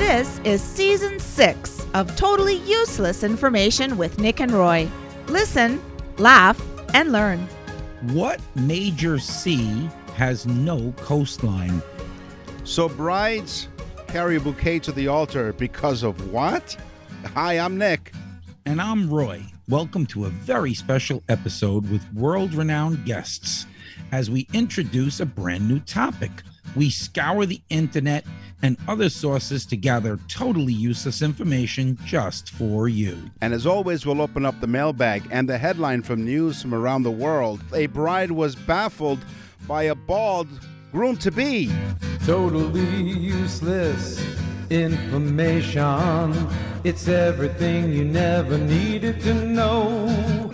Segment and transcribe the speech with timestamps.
[0.00, 4.88] This is season six of Totally Useless Information with Nick and Roy.
[5.26, 5.78] Listen,
[6.16, 6.58] laugh,
[6.94, 7.46] and learn.
[8.12, 11.82] What major sea has no coastline?
[12.64, 13.68] So brides
[14.08, 16.74] carry a bouquet to the altar because of what?
[17.34, 18.12] Hi, I'm Nick.
[18.64, 19.44] And I'm Roy.
[19.68, 23.66] Welcome to a very special episode with world renowned guests
[24.12, 26.30] as we introduce a brand new topic.
[26.74, 28.24] We scour the internet
[28.62, 33.16] and other sources to gather totally useless information just for you.
[33.40, 37.02] And as always, we'll open up the mailbag and the headline from news from around
[37.02, 37.62] the world.
[37.74, 39.20] A bride was baffled
[39.66, 40.48] by a bald
[40.92, 41.70] groom to be.
[42.24, 44.22] Totally useless
[44.70, 46.48] information.
[46.84, 50.50] It's everything you never needed to know.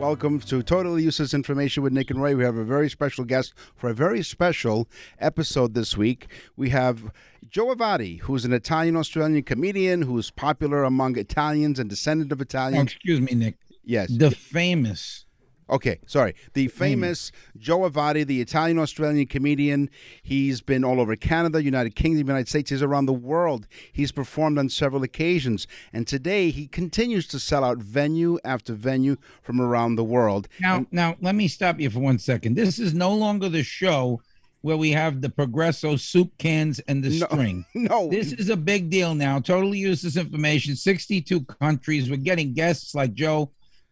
[0.00, 2.34] Welcome to Totally Useless Information with Nick and Ray.
[2.34, 4.88] We have a very special guest for a very special
[5.18, 6.26] episode this week.
[6.56, 7.12] We have
[7.46, 12.94] Joe Avati, who's an Italian Australian comedian who's popular among Italians and descendant of Italians.
[12.94, 13.56] excuse me, Nick.
[13.84, 14.10] Yes.
[14.10, 15.26] The famous
[15.70, 16.34] Okay, sorry.
[16.54, 16.72] The mm.
[16.72, 19.88] famous Joe Avati, the Italian Australian comedian.
[20.22, 22.70] He's been all over Canada, United Kingdom, United States.
[22.70, 23.66] He's around the world.
[23.92, 25.66] He's performed on several occasions.
[25.92, 30.48] And today he continues to sell out venue after venue from around the world.
[30.60, 32.56] Now, now, let me stop you for one second.
[32.56, 34.20] This is no longer the show
[34.62, 37.64] where we have the Progresso soup cans and the No, string.
[37.74, 38.10] no.
[38.10, 39.38] This is a big deal now.
[39.40, 40.76] Totally useless information.
[40.76, 42.10] 62 countries.
[42.10, 43.50] We're getting guests like Joe.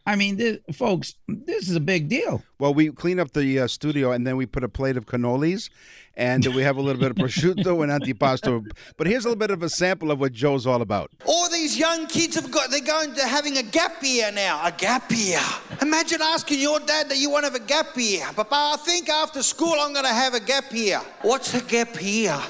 [0.08, 2.42] I mean, this, folks, this is a big deal.
[2.58, 5.68] Well, we clean up the uh, studio and then we put a plate of cannolis
[6.16, 8.66] and we have a little bit of prosciutto and antipasto.
[8.96, 11.10] But here's a little bit of a sample of what Joe's all about.
[11.26, 14.64] All these young kids have got, they're going to having a gap year now.
[14.64, 15.42] A gap year.
[15.82, 18.24] Imagine asking your dad that you want to have a gap year.
[18.34, 21.02] Papa, I think after school I'm going to have a gap year.
[21.20, 22.40] What's a gap year?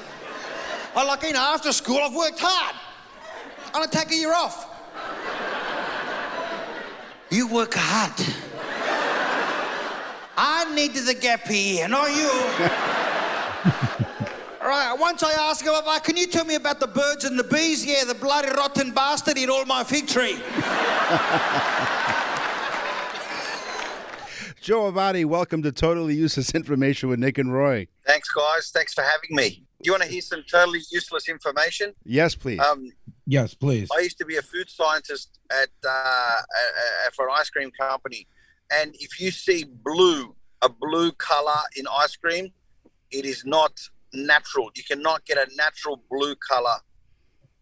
[0.95, 2.75] I like, you know, after school I've worked hard.
[3.65, 4.78] I'm going to take a year off.
[7.31, 8.13] You work hard.
[10.35, 12.29] I needed the gap year, not you.
[14.61, 17.37] All right, once I asked him, Papa, can you tell me about the birds and
[17.37, 17.85] the bees?
[17.85, 20.37] Yeah, the bloody rotten bastard ate all my fig tree.
[24.61, 27.87] Joe Avati, welcome to Totally Useless Information with Nick and Roy.
[28.05, 28.71] Thanks, guys.
[28.73, 29.63] Thanks for having me.
[29.81, 31.93] Do you want to hear some totally useless information?
[32.03, 32.59] Yes, please.
[32.59, 32.91] Um,
[33.29, 33.89] Yes, please.
[33.95, 36.41] I used to be a food scientist at uh,
[37.15, 38.25] for an ice cream company,
[38.73, 42.51] and if you see blue, a blue color in ice cream,
[43.11, 43.73] it is not
[44.15, 44.71] natural.
[44.75, 46.77] You cannot get a natural blue color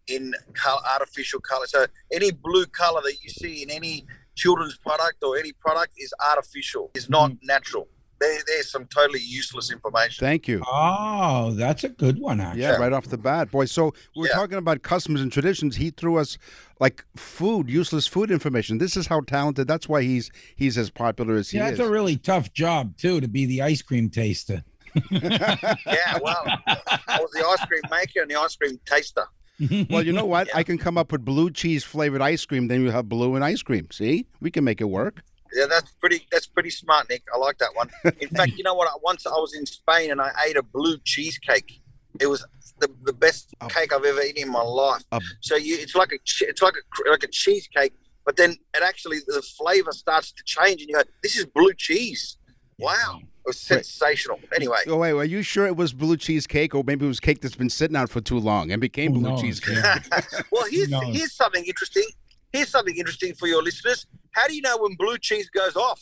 [0.06, 1.66] in color, artificial color.
[1.66, 6.14] So any blue color that you see in any children's product or any product is
[6.30, 6.90] artificial.
[6.94, 7.88] Is not natural.
[8.20, 10.24] There, there's some totally useless information.
[10.24, 10.62] Thank you.
[10.66, 12.62] Oh, that's a good one, actually.
[12.62, 13.66] Yeah, right off the bat, boy.
[13.66, 14.34] So we we're Yeah.
[14.34, 15.76] talking about customs and traditions.
[15.76, 16.36] He threw us
[16.80, 18.78] like food, useless food information.
[18.78, 19.68] This is how talented.
[19.68, 21.60] That's why he's he's as popular as he is.
[21.60, 21.78] Yeah, is.
[21.78, 24.62] that's a really tough job, too, to be the ice cream taster.
[25.10, 29.24] Yeah, well, I was the ice cream maker and the ice cream taster.
[29.90, 30.48] well, you know what?
[30.56, 32.68] I can come up with blue cheese flavored ice cream.
[32.68, 33.88] Then you have blue and ice cream.
[33.92, 35.22] See, we can make it work.
[35.54, 36.26] Yeah, that's pretty.
[36.30, 37.22] That's pretty smart, Nick.
[37.34, 37.90] I like that one.
[38.20, 38.88] In fact, you know what?
[39.02, 41.80] Once I was in Spain and I ate a blue cheesecake.
[42.20, 42.44] It was
[42.80, 43.66] the, the best oh.
[43.68, 45.04] cake I've ever eaten in my life.
[45.12, 47.92] A- so you, it's like a che- it's like a like a cheesecake,
[48.24, 51.72] but then it actually the flavor starts to change, and you go, "This is blue
[51.74, 52.36] cheese."
[52.78, 54.38] Wow, it was sensational.
[54.54, 57.40] Anyway, Oh wait, are you sure it was blue cheesecake, or maybe it was cake
[57.40, 59.40] that's been sitting out for too long and became Who blue knows?
[59.40, 59.78] cheesecake?
[60.52, 61.16] well, here's knows?
[61.16, 62.06] here's something interesting.
[62.52, 64.06] Here's something interesting for your listeners.
[64.38, 66.00] How do you know when blue cheese goes off?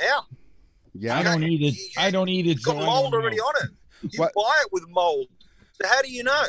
[0.00, 0.22] How?
[0.94, 1.74] Yeah, I don't eat it.
[1.98, 2.52] I don't eat it.
[2.52, 3.70] It's got so mold already on it.
[4.12, 5.26] You What- buy it with mold.
[5.80, 6.44] So how do you know?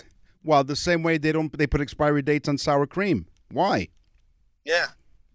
[0.46, 3.26] Well, the same way they don't they put expiry dates on sour cream.
[3.52, 3.90] Why?
[4.64, 4.88] Yeah.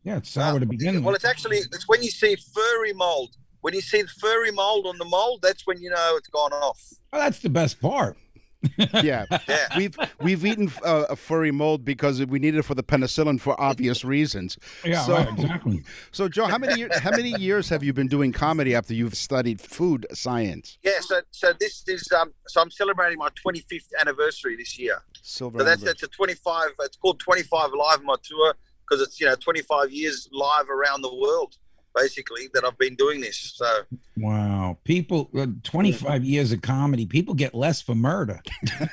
[0.04, 1.04] Yeah, it's sour uh, to begin with.
[1.04, 3.36] Well, it's actually it's when you see furry mold.
[3.60, 6.52] When you see the furry mold on the mold, that's when you know it's gone
[6.54, 6.80] off.
[7.12, 8.16] Well, that's the best part.
[9.02, 9.66] Yeah, Yeah.
[9.76, 13.58] we've we've eaten uh, a furry mold because we needed it for the penicillin for
[13.60, 14.58] obvious reasons.
[14.84, 15.82] Yeah, So- right, exactly.
[16.12, 19.60] So, Joe, how many how many years have you been doing comedy after you've studied
[19.60, 20.78] food science?
[20.82, 21.00] Yeah.
[21.00, 25.02] So so this is um so I'm celebrating my 25th anniversary this year.
[25.22, 25.58] Silver.
[25.60, 25.92] So that's anniversary.
[25.92, 26.68] it's a 25.
[26.80, 28.54] It's called 25 Live my tour
[28.88, 31.56] because it's you know 25 years live around the world
[31.94, 33.54] basically that I've been doing this.
[33.56, 33.82] So
[34.16, 34.78] Wow.
[34.84, 38.40] People, uh, 25 years of comedy, people get less for murder.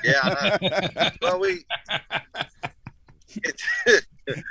[0.03, 0.19] yeah.
[0.23, 1.09] I know.
[1.21, 1.63] well, we.
[3.43, 3.63] It's,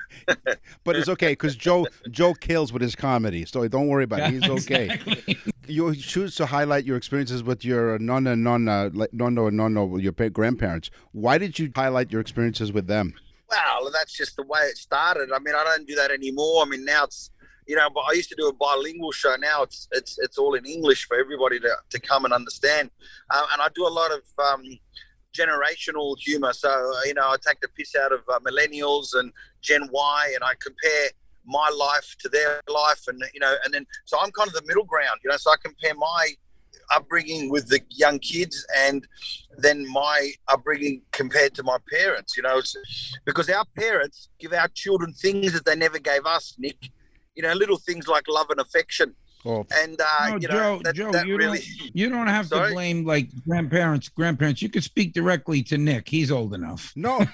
[0.84, 4.30] but it's okay because Joe Joe kills with his comedy, so don't worry about it.
[4.34, 4.84] He's okay.
[4.84, 5.38] Exactly.
[5.66, 10.00] you choose to highlight your experiences with your nonna and nonna, like nonno and nonno,
[10.00, 10.90] your grandparents.
[11.12, 13.14] Why did you highlight your experiences with them?
[13.48, 15.30] Well, that's just the way it started.
[15.34, 16.64] I mean, I don't do that anymore.
[16.64, 17.30] I mean, now it's
[17.66, 19.34] you know, but I used to do a bilingual show.
[19.36, 22.90] Now it's it's it's all in English for everybody to, to come and understand.
[23.30, 24.62] Uh, and I do a lot of um,
[25.36, 26.52] generational humor.
[26.52, 29.32] So you know, I take the piss out of uh, millennials and
[29.62, 31.08] Gen Y, and I compare
[31.44, 34.64] my life to their life, and you know, and then so I'm kind of the
[34.66, 35.20] middle ground.
[35.24, 36.28] You know, so I compare my
[36.94, 39.06] upbringing with the young kids and
[39.58, 42.60] then my upbringing compared to my parents you know
[43.24, 46.90] because our parents give our children things that they never gave us nick
[47.36, 49.14] you know little things like love and affection
[49.48, 52.26] Oh, and uh, No, you know Joe, that, Joe, that you really don't you don't
[52.26, 52.70] have Sorry?
[52.70, 54.60] to blame like grandparents, grandparents.
[54.60, 56.08] You could speak directly to Nick.
[56.08, 56.92] He's old enough.
[56.96, 57.18] no.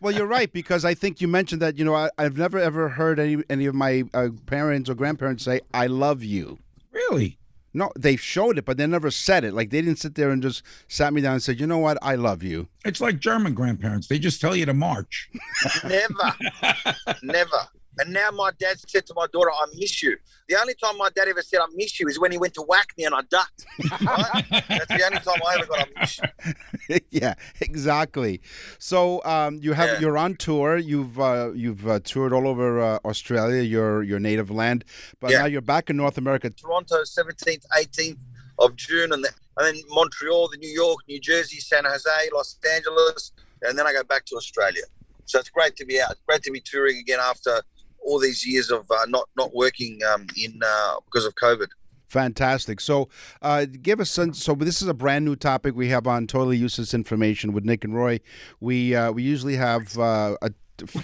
[0.00, 1.78] well, you're right because I think you mentioned that.
[1.78, 5.44] You know, I, I've never ever heard any any of my uh, parents or grandparents
[5.44, 6.58] say "I love you."
[6.92, 7.38] Really?
[7.76, 9.52] No, they showed it, but they never said it.
[9.52, 11.98] Like they didn't sit there and just sat me down and said, "You know what?
[12.02, 14.06] I love you." It's like German grandparents.
[14.06, 15.28] They just tell you to march.
[15.82, 16.34] Never,
[17.24, 17.68] never.
[17.98, 20.16] And now my dad said to my daughter, "I miss you."
[20.48, 22.62] The only time my dad ever said "I miss you" is when he went to
[22.62, 23.66] whack me and I ducked.
[24.06, 24.44] Right?
[24.68, 28.40] That's the only time I ever got "I miss you." yeah, exactly.
[28.78, 30.00] So um, you have Yeah.
[30.00, 30.76] you're on tour.
[30.76, 34.84] You've uh, you've uh, toured all over uh, Australia, your your native land,
[35.20, 35.40] but Yeah.
[35.40, 36.50] now you're back in North America.
[36.50, 38.18] Toronto, 17th, 18th
[38.58, 42.56] of June, and, the, and then Montreal, the New York, New Jersey, San Jose, Los
[42.74, 43.32] Angeles,
[43.62, 44.82] and then I go back to Australia.
[45.26, 46.10] So it's great to be out.
[46.12, 47.62] It's great to be touring again after
[48.04, 51.68] all these years of uh, not not working um, in uh, because of COVID.
[52.08, 52.80] Fantastic.
[52.80, 53.08] So,
[53.42, 54.34] uh, give us some.
[54.34, 57.82] So, this is a brand new topic we have on totally useless information with Nick
[57.82, 58.20] and Roy.
[58.60, 60.50] We uh, we usually have uh, a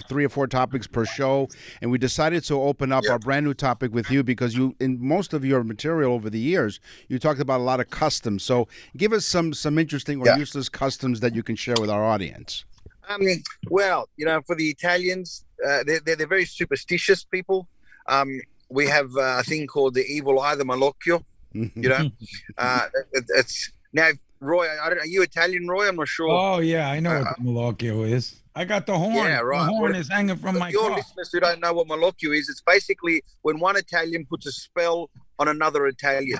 [0.09, 1.47] three or four topics per show
[1.81, 3.13] and we decided to open up Yeah.
[3.13, 6.39] our brand new topic with you because you in most of your material over the
[6.39, 8.67] years you talked about a lot of customs so
[8.97, 10.35] give us some some interesting or Yeah.
[10.35, 12.65] useless customs that you can share with our audience
[13.09, 13.27] Um,
[13.69, 17.67] well, you know, for the Italians, uh, they're, they're, they're very superstitious people.
[18.07, 21.23] Um, we have uh, a thing called the evil eye, the malocchio.
[21.53, 22.09] You know,
[22.57, 24.09] uh, it, it's now
[24.39, 24.67] Roy.
[24.81, 25.87] I don't, are you Italian, Roy?
[25.87, 26.29] I'm not sure.
[26.29, 28.35] Oh yeah, I know what the Malocchio is.
[28.55, 29.13] I got the horn.
[29.13, 29.65] Yeah, right.
[29.65, 30.97] The horn is hanging from For my your car.
[30.97, 35.09] listeners who don't know what malocchio is, it's basically when one Italian puts a spell
[35.39, 36.39] on another Italian,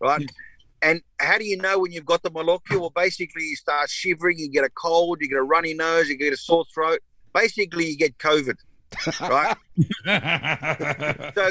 [0.00, 0.28] right?
[0.84, 2.78] And how do you know when you've got the malocchio?
[2.78, 6.16] Well, basically, you start shivering, you get a cold, you get a runny nose, you
[6.18, 7.00] get a sore throat.
[7.32, 8.56] Basically, you get COVID,
[9.22, 9.56] right?
[11.34, 11.50] so,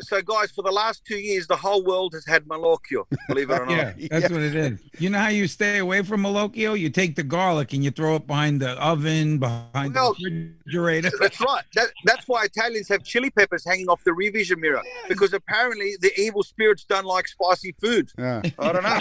[0.00, 3.04] so guys, for the last two years, the whole world has had malocchio.
[3.28, 3.98] Believe it or not.
[3.98, 4.80] yeah, that's what it is.
[4.98, 6.78] You know how you stay away from Malocchio?
[6.78, 11.10] You take the garlic and you throw it behind the oven, behind Well, the refrigerator.
[11.18, 11.64] That's right.
[11.74, 15.94] That, that's why Italians have chili peppers hanging off the rear vision mirror because apparently
[16.00, 18.10] the evil spirits don't like spicy food.
[18.18, 19.00] yeah I don't know.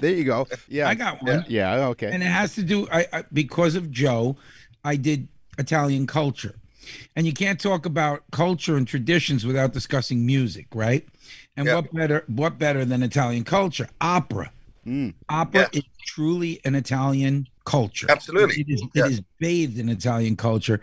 [0.00, 1.44] there you go yeah I got one.
[1.48, 4.36] yeah okay and it has to do I, I because of Joe,
[4.84, 5.28] I did
[5.58, 6.56] Italian culture,
[7.16, 11.06] and you can't talk about culture and traditions without discussing music, right?
[11.56, 11.76] And Yeah.
[11.76, 13.88] what better what better than Italian culture?
[14.00, 14.52] Opera.
[15.28, 15.78] Opera Yeah.
[15.78, 18.06] is truly an Italian culture.
[18.10, 18.62] Absolutely.
[18.62, 18.82] it is.
[18.94, 19.06] Yeah.
[19.06, 20.80] It is bathed in Italian culture,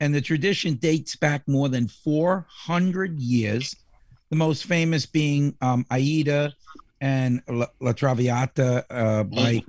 [0.00, 3.76] and the tradition dates back more than four hundred years.
[4.30, 6.52] The most famous being um, Aida
[7.00, 9.62] and La, La Traviata uh, by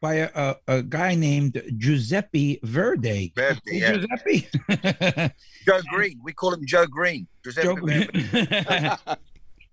[0.00, 3.32] by a, a, a guy named Giuseppe Verde.
[3.36, 3.96] Verdi, yeah.
[3.96, 4.48] Giuseppe.
[5.66, 6.18] Joe Green.
[6.22, 7.26] We call him Joe Green.
[7.44, 8.96] Giuseppe Joe- Verdi.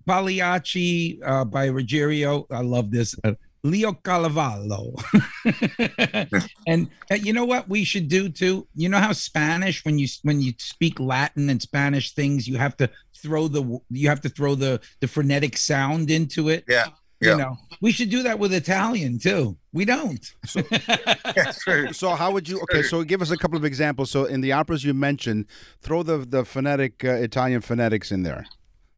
[0.08, 2.46] Pagliacci uh, by Ruggiero.
[2.50, 3.16] I love this.
[3.24, 4.96] Uh, Leo Cavallo.
[6.68, 8.68] and uh, you know what we should do too?
[8.76, 12.78] You know how Spanish when you when you speak Latin and Spanish things you have
[12.78, 16.64] to throw the you have to throw the the phonetic sound into it.
[16.70, 16.88] Yeah.
[17.20, 17.32] Yeah.
[17.32, 19.58] You know, we should do that with Italian too.
[19.74, 20.24] We don't.
[20.54, 21.92] That's true.
[21.94, 22.60] So how would you?
[22.62, 24.12] Okay, so give us a couple of examples.
[24.12, 25.46] So in the operas you mentioned,
[25.82, 28.46] throw the the phonetic uh, Italian phonetics in there.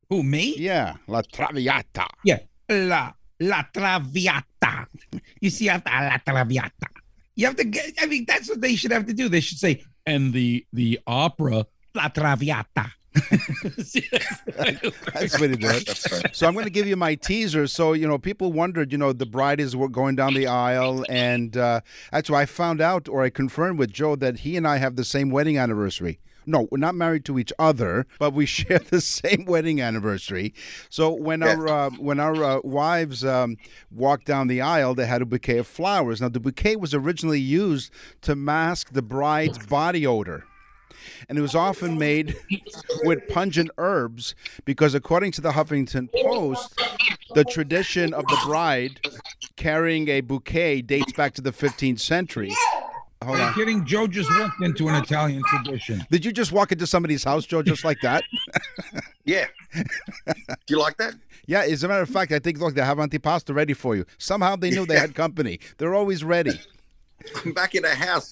[0.10, 0.56] Who me?
[0.58, 2.08] Yeah, La Traviata.
[2.26, 2.40] Yeah.
[2.70, 4.88] La La Traviata.
[5.40, 6.88] You see after La Traviata.
[7.36, 9.30] You have to get I mean that's what they should have to do.
[9.30, 12.92] They should say, and the the opera La Traviata.
[13.14, 13.94] That's
[15.34, 16.36] the way to do it.
[16.36, 17.68] So I'm going to give you my teaser.
[17.68, 18.92] So you know, people wondered.
[18.92, 22.82] You know, the bride is going down the aisle, and uh, that's why I found
[22.82, 26.20] out, or I confirmed with Joe that he and I have the same wedding anniversary.
[26.46, 30.54] No, we're not married to each other, but we share the same wedding anniversary.
[30.90, 33.58] So when our uh, when our uh, wives um,
[33.92, 36.22] walked down the aisle, they had a bouquet of flowers.
[36.22, 40.46] Now the bouquet was originally used to mask the bride's body odor.
[41.28, 42.36] And it was often made
[43.04, 44.36] with pungent herbs
[44.66, 46.80] because, according to the Huffington Post,
[47.36, 49.00] the tradition of the bride
[49.56, 52.52] carrying a bouquet dates back to the 15th century.
[53.22, 53.54] Hold Are you on.
[53.54, 53.86] kidding?
[53.86, 56.06] Joe just walked into an Italian tradition.
[56.10, 58.24] Did you just walk into somebody's house, Joe, just like that?
[59.26, 59.46] Yeah.
[59.76, 59.84] Do
[60.70, 61.14] you like that?
[61.46, 64.06] Yeah, as a matter of fact, I think look, they have antipasta ready for you.
[64.18, 65.60] Somehow they knew they had company.
[65.78, 66.60] They're always ready.
[67.46, 68.32] I'm back in the house,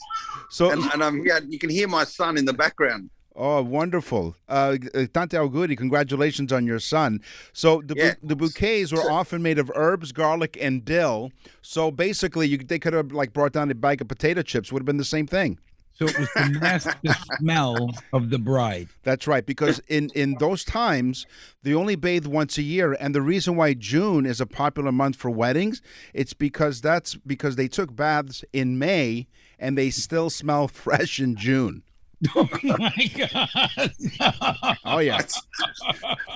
[0.49, 1.39] So, and, and I'm yeah.
[1.47, 3.09] You can hear my son in the background.
[3.35, 4.77] oh, wonderful, uh,
[5.13, 7.21] Tante Auguri, congratulations on your son.
[7.53, 11.31] So the bu- the bouquets were often made of herbs, garlic, and dill.
[11.61, 14.71] So basically, you they could have like brought down a bag of potato chips.
[14.71, 15.59] Would have been the same thing.
[15.99, 18.89] So it was to mask the smell of the bride.
[19.03, 21.25] That's right, because in in those times
[21.63, 25.15] they only bathed once a year, and the reason why June is a popular month
[25.15, 25.81] for weddings,
[26.13, 29.27] it's because that's because they took baths in May
[29.57, 31.83] and they still smell fresh in June.
[32.35, 34.75] Oh my God.
[34.83, 35.21] Oh yeah,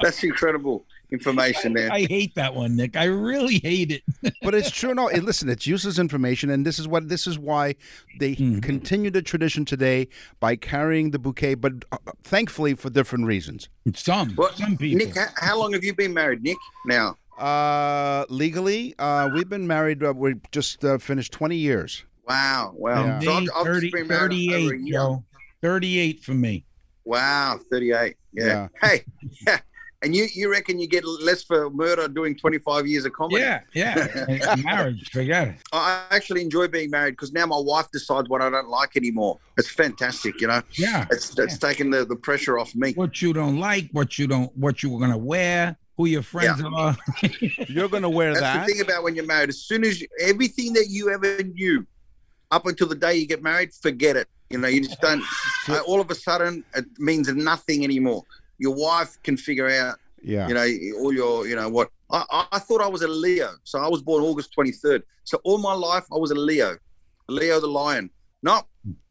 [0.01, 1.91] That's incredible information there.
[1.91, 2.95] I hate that one, Nick.
[2.95, 4.03] I really hate it.
[4.41, 4.93] but it's true.
[4.93, 7.75] No, it, listen, it's useless information, and this is what this is why
[8.19, 10.07] they continue the tradition today
[10.39, 13.69] by carrying the bouquet, but uh, thankfully for different reasons.
[13.95, 15.05] Some, What, some people.
[15.05, 16.57] Nick, how, how long have you been married, Nick?
[16.85, 20.03] Now, Uh, legally, uh, we've been married.
[20.03, 22.05] Uh, we just uh, finished twenty years.
[22.27, 23.05] wow, wow.
[23.05, 23.19] Yeah.
[23.21, 24.93] So I've, Me, I've 30, been married 38, year.
[24.93, 25.23] Joe.
[25.61, 26.65] 38 for me.
[27.03, 28.15] Wow, 38.
[28.33, 28.67] Yeah.
[28.81, 29.03] Hey,
[29.47, 29.59] yeah.
[30.03, 33.41] And you, you reckon you get less for murder doing 25 years of comedy?
[33.41, 34.55] Yeah, yeah.
[34.63, 35.55] Marriage, forget it.
[35.71, 39.37] I actually enjoy being married because now my wife decides what I don't like anymore.
[39.57, 40.63] It's fantastic, you know.
[40.73, 41.05] Yeah.
[41.11, 42.93] It's it's taking the, the pressure off me.
[42.93, 46.63] What you don't like, what you don't, what you were gonna wear, who your friends
[46.63, 46.97] are.
[47.67, 48.65] You're gonna wear That's that.
[48.65, 49.49] the thing about when you're married.
[49.49, 51.85] As soon as you, everything that you ever knew
[52.49, 54.27] up until the day you get married, forget it.
[54.49, 55.23] You know, you just don't.
[55.69, 58.23] uh, all of a sudden, it means nothing anymore.
[58.61, 60.47] Your wife can figure out, yeah.
[60.47, 61.89] you know, all your, you know, what.
[62.11, 63.49] I, I- thought I was a Leo.
[63.63, 65.01] So I was born August 23rd.
[65.23, 66.77] So all my life, I was a Leo,
[67.27, 68.11] Leo the lion.
[68.43, 68.61] No,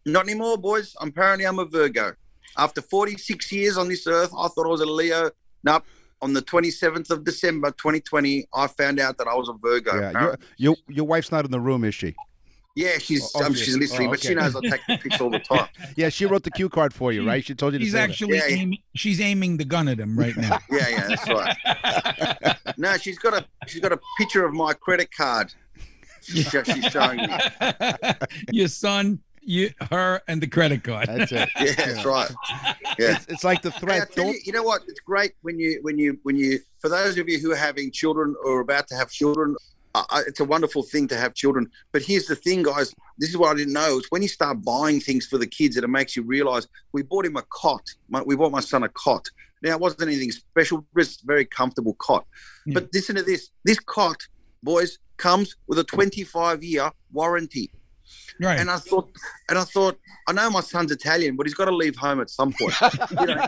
[0.06, 0.94] not anymore, boys.
[1.00, 2.14] Apparently, I'm a Virgo.
[2.56, 5.30] After 46 years on this earth, I thought I was a Leo.
[5.64, 5.84] Nope.
[6.22, 9.98] On the 27th of December 2020, I found out that I was a Virgo.
[9.98, 12.14] Yeah, your, your your wife's not in the room, is she?
[12.76, 13.78] Yeah, she's Oh, um, she's is.
[13.78, 15.68] listening, Oh, but she knows I take the pics all the time.
[15.96, 17.44] Yeah, she wrote the cue card for you, right?
[17.44, 18.56] She told you to She's say actually Yeah, yeah.
[18.56, 20.58] aiming, she's aiming the gun at him right now.
[20.70, 22.56] Yeah, yeah, that's right.
[22.78, 25.52] no, she's got a she's got a picture of my credit card.
[26.22, 27.28] She's, she's showing me.
[28.52, 31.08] your son, you, her, and the credit card.
[31.08, 31.48] That's it.
[31.58, 32.30] Yeah, that's right.
[32.98, 33.16] Yeah.
[33.16, 34.12] It's, it's like the threat.
[34.12, 34.82] tell Don't you, you know what?
[34.86, 37.90] It's great when you when you when you for those of you who are having
[37.90, 39.56] children or about to have children.
[39.94, 42.94] Uh, it's a wonderful thing to have children, but here's the thing, guys.
[43.18, 43.98] This is what I didn't know.
[43.98, 46.68] It's when you start buying things for the kids that it makes you realize.
[46.92, 47.82] We bought him a cot.
[48.08, 49.26] My, we bought my son a cot.
[49.62, 52.24] Now it wasn't anything special, a very comfortable cot.
[52.66, 52.74] Yeah.
[52.74, 54.16] But listen to this: this cot,
[54.62, 57.70] boys, comes with a 25 year warranty.
[58.40, 58.58] Right.
[58.58, 59.10] And I thought,
[59.48, 59.98] and I thought,
[60.28, 62.74] I know my son's Italian, but he's got to leave home at some point.
[63.10, 63.46] you know,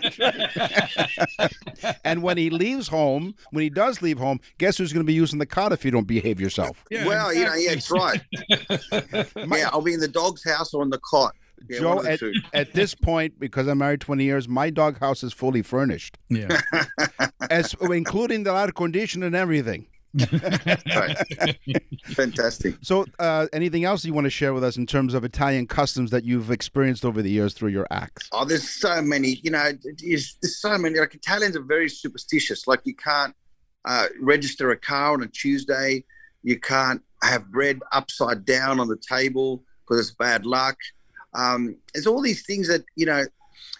[2.04, 5.12] and when he leaves home, when he does leave home, guess who's going to be
[5.14, 6.84] using the cot if you don't behave yourself?
[6.90, 8.20] Yeah, well, you know, yeah, it's right.
[9.36, 11.34] yeah, I'll be in the dog's house or in the cot.
[11.68, 14.68] Yeah, Joe, one of the at, at this point, because I'm married 20 years, my
[14.70, 16.60] dog house is fully furnished, Yeah.
[17.50, 19.86] as including the air conditioner and everything.
[20.14, 21.16] Right.
[22.14, 22.76] Fantastic.
[22.82, 26.10] So, uh, anything else you want to share with us in terms of Italian customs
[26.10, 28.28] that you've experienced over the years through your acts?
[28.32, 29.40] Oh, there's so many.
[29.42, 30.98] You know, there's, there's so many.
[30.98, 32.66] Like Italians are very superstitious.
[32.66, 33.34] Like you can't
[33.84, 36.04] uh, register a car on a Tuesday.
[36.42, 40.76] You can't have bread upside down on the table because it's bad luck.
[41.34, 43.24] Um, there's all these things that you know.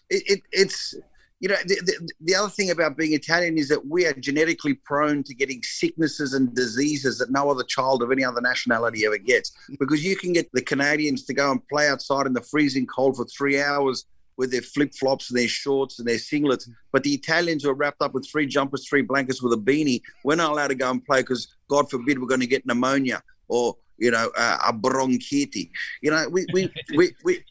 [0.09, 0.95] It, it, it's
[1.43, 4.75] you know the, the, the other thing about being Italian is that we are genetically
[4.75, 9.19] prone to getting sicknesses and diseases that no other child of any other nationality ever
[9.19, 9.51] gets.
[9.81, 13.17] Because you can get the Canadians to go and play outside in the freezing cold
[13.17, 14.07] for three hours
[14.37, 16.63] with their flip flops and their shorts and their singlets.
[16.63, 16.73] Mm-hmm.
[16.93, 20.01] But the Italians who are wrapped up with three jumpers, three blankets with a beanie,
[20.25, 23.21] we're not allowed to go and play because God forbid we're going to get pneumonia
[23.49, 25.67] or you know uh, a bronchitis.
[26.01, 27.45] You know, we we, we we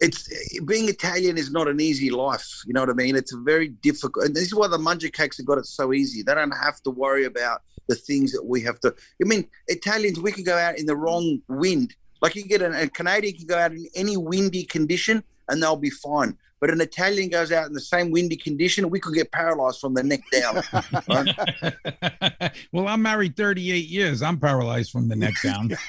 [0.00, 0.28] it's
[0.64, 2.46] being Italian is not an easy life.
[2.66, 3.16] You know what I mean?
[3.16, 6.22] It's a very difficult, and this is why the mangiacakes have got it so easy.
[6.22, 8.94] They don't have to worry about the things that we have to.
[9.22, 11.94] I mean, Italians, we can go out in the wrong wind.
[12.20, 15.76] Like you get a, a Canadian can go out in any windy condition and they'll
[15.76, 16.36] be fine.
[16.60, 19.94] But an Italian goes out in the same windy condition, we could get paralyzed from
[19.94, 20.62] the neck down.
[21.08, 22.52] right?
[22.72, 24.22] well, I'm married 38 years.
[24.22, 25.76] I'm paralyzed from the neck down.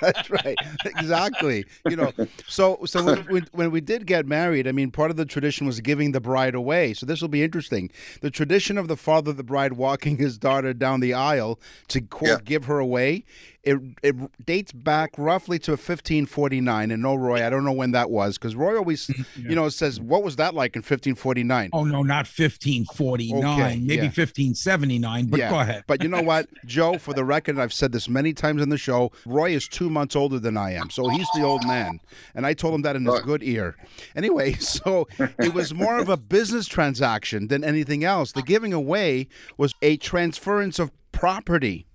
[0.00, 0.56] That's right.
[0.84, 1.64] Exactly.
[1.88, 2.12] You know,
[2.46, 5.66] so so when, when, when we did get married, I mean, part of the tradition
[5.66, 6.94] was giving the bride away.
[6.94, 7.90] So this will be interesting.
[8.20, 12.00] The tradition of the father of the bride walking his daughter down the aisle to
[12.00, 12.38] quote Yeah.
[12.44, 13.24] give her away.
[13.64, 16.90] It, it dates back roughly to 1549.
[16.90, 20.00] And no, Roy, I don't know when that was because Roy always, you know, says,
[20.00, 21.70] What was that like in 1549?
[21.72, 24.02] Oh no, not 1549, Okay, maybe yeah.
[24.02, 25.26] 1579.
[25.26, 25.84] But go ahead.
[25.86, 28.76] But you know what, Joe, for the record, I've said this many times on the
[28.76, 30.90] show, Roy is two months older than I am.
[30.90, 32.00] So he's the old man.
[32.34, 33.76] And I told him that in his good ear.
[34.16, 35.06] Anyway, so
[35.38, 38.32] it was more of a business transaction than anything else.
[38.32, 41.86] The giving away was a transference of property.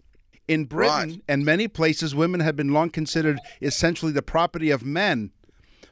[0.48, 1.22] In Britain Right.
[1.28, 5.32] and many places, women have been long considered essentially the property of men.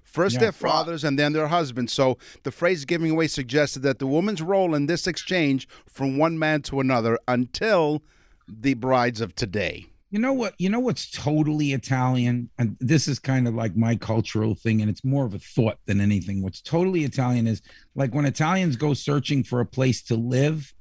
[0.03, 0.41] First Yeah.
[0.41, 1.91] their fathers and then their husbands.
[1.91, 6.39] So the phrase giving away suggested that the woman's role in this exchange from one
[6.39, 8.01] man to another until
[8.47, 9.87] the brides of today.
[10.11, 10.53] You know what?
[10.57, 14.89] You know what's totally Italian, and this is kind of like my cultural thing, and
[14.89, 16.41] it's more of a thought than anything.
[16.41, 17.61] What's totally Italian is
[17.95, 20.73] like when Italians go searching for a place to live,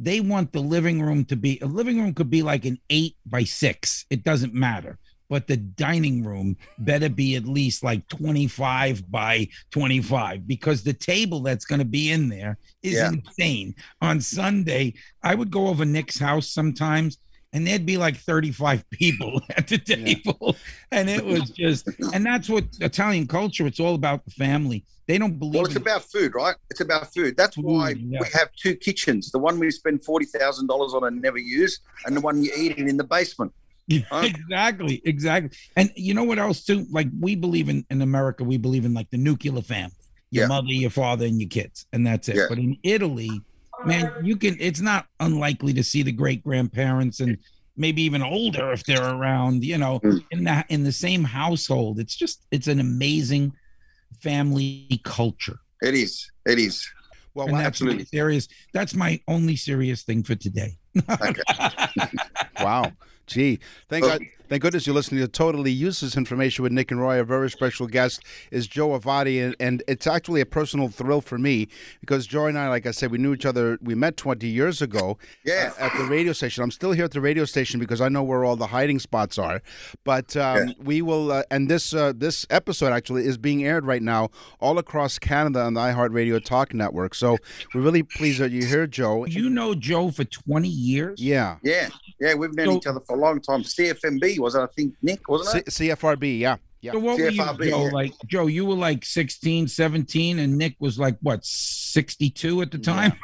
[0.00, 3.16] they want the living room to be a living room could be like an eight
[3.26, 4.06] by six.
[4.10, 4.98] It doesn't matter.
[5.30, 11.40] But the dining room better be at least like 25 by 25 because the table
[11.40, 13.10] that's going to be in there is Yeah.
[13.10, 13.74] insane.
[14.00, 17.18] On Sunday, I would go over Nick's house sometimes
[17.52, 20.56] and there'd be like 35 people at the table
[20.92, 25.18] and it was just and that's what italian culture it's all about the family they
[25.18, 26.54] don't believe Well, it's in- about food, right?
[26.70, 27.36] It's about food.
[27.36, 28.20] That's why yeah.
[28.20, 32.20] we have two kitchens the one we spend $40,000 on and never use, and the
[32.20, 33.52] one you eat in in the basement.
[34.12, 38.58] Exactly exactly and you know what else too like we believe in in america we
[38.58, 39.94] believe in like the nuclear family
[40.30, 40.48] your Yeah.
[40.48, 42.46] mother your father and your kids and that's it Yeah.
[42.50, 43.30] but in italy
[43.86, 47.38] man you can it's not unlikely to see the great grandparents and
[47.78, 50.22] maybe even older if they're around you know Mm.
[50.32, 53.52] in that in the same household it's just it's an amazing
[54.22, 56.30] family culture It is.
[56.46, 56.88] It is.
[57.34, 58.04] Well, and wow, that's my absolutely.
[58.06, 60.78] serious that's my only serious thing for today
[62.60, 62.92] wow.
[63.26, 67.18] Gee, thank God, thank goodness you're listening to Totally Useless Information with Nick and Roy.
[67.18, 71.38] Our very special guest is Joe Avati, and, and it's actually a personal thrill for
[71.38, 71.68] me
[72.00, 73.78] because Joe and I, like I said, we knew each other.
[73.82, 75.72] We met 20 years ago Yeah.
[75.78, 76.62] uh, at the radio station.
[76.64, 79.38] I'm still here at the radio station because I know where all the hiding spots
[79.38, 79.60] are.
[80.04, 80.72] But um, Yeah.
[80.82, 84.30] we will, uh, and this uh, this episode actually is being aired right now
[84.60, 87.14] all across Canada on the iHeartRadio Talk Network.
[87.14, 87.36] So
[87.74, 89.26] we're really pleased that you're here, Joe.
[89.26, 91.56] you know joe for 20 years Yeah.
[91.62, 91.88] Yeah.
[92.20, 92.34] Yeah.
[92.34, 93.62] We've known So- each other for a long time.
[93.62, 95.72] CFMB was it, I think, Nick, wasn't it?
[95.72, 96.56] C- CFRB, yeah.
[96.80, 96.92] Yeah.
[96.92, 97.56] So what were you, Joe?
[97.60, 97.90] yeah.
[97.92, 102.78] Like Joe, you were like 16, 17, and Nick was like what, 62 at the
[102.78, 103.14] time?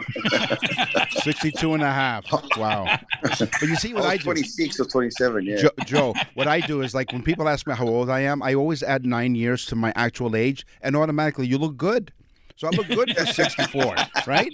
[1.22, 2.26] 62 and a half.
[2.56, 2.98] Wow.
[3.22, 4.24] But you see I what was I do?
[4.24, 5.44] 26 or 27.
[5.44, 5.56] Yeah.
[5.56, 8.42] Joe, Joe, what I do is like when people ask me how old I am,
[8.42, 12.12] I always add nine years to my actual age, and automatically you look good.
[12.56, 13.96] So I look good for 64,
[14.28, 14.50] right?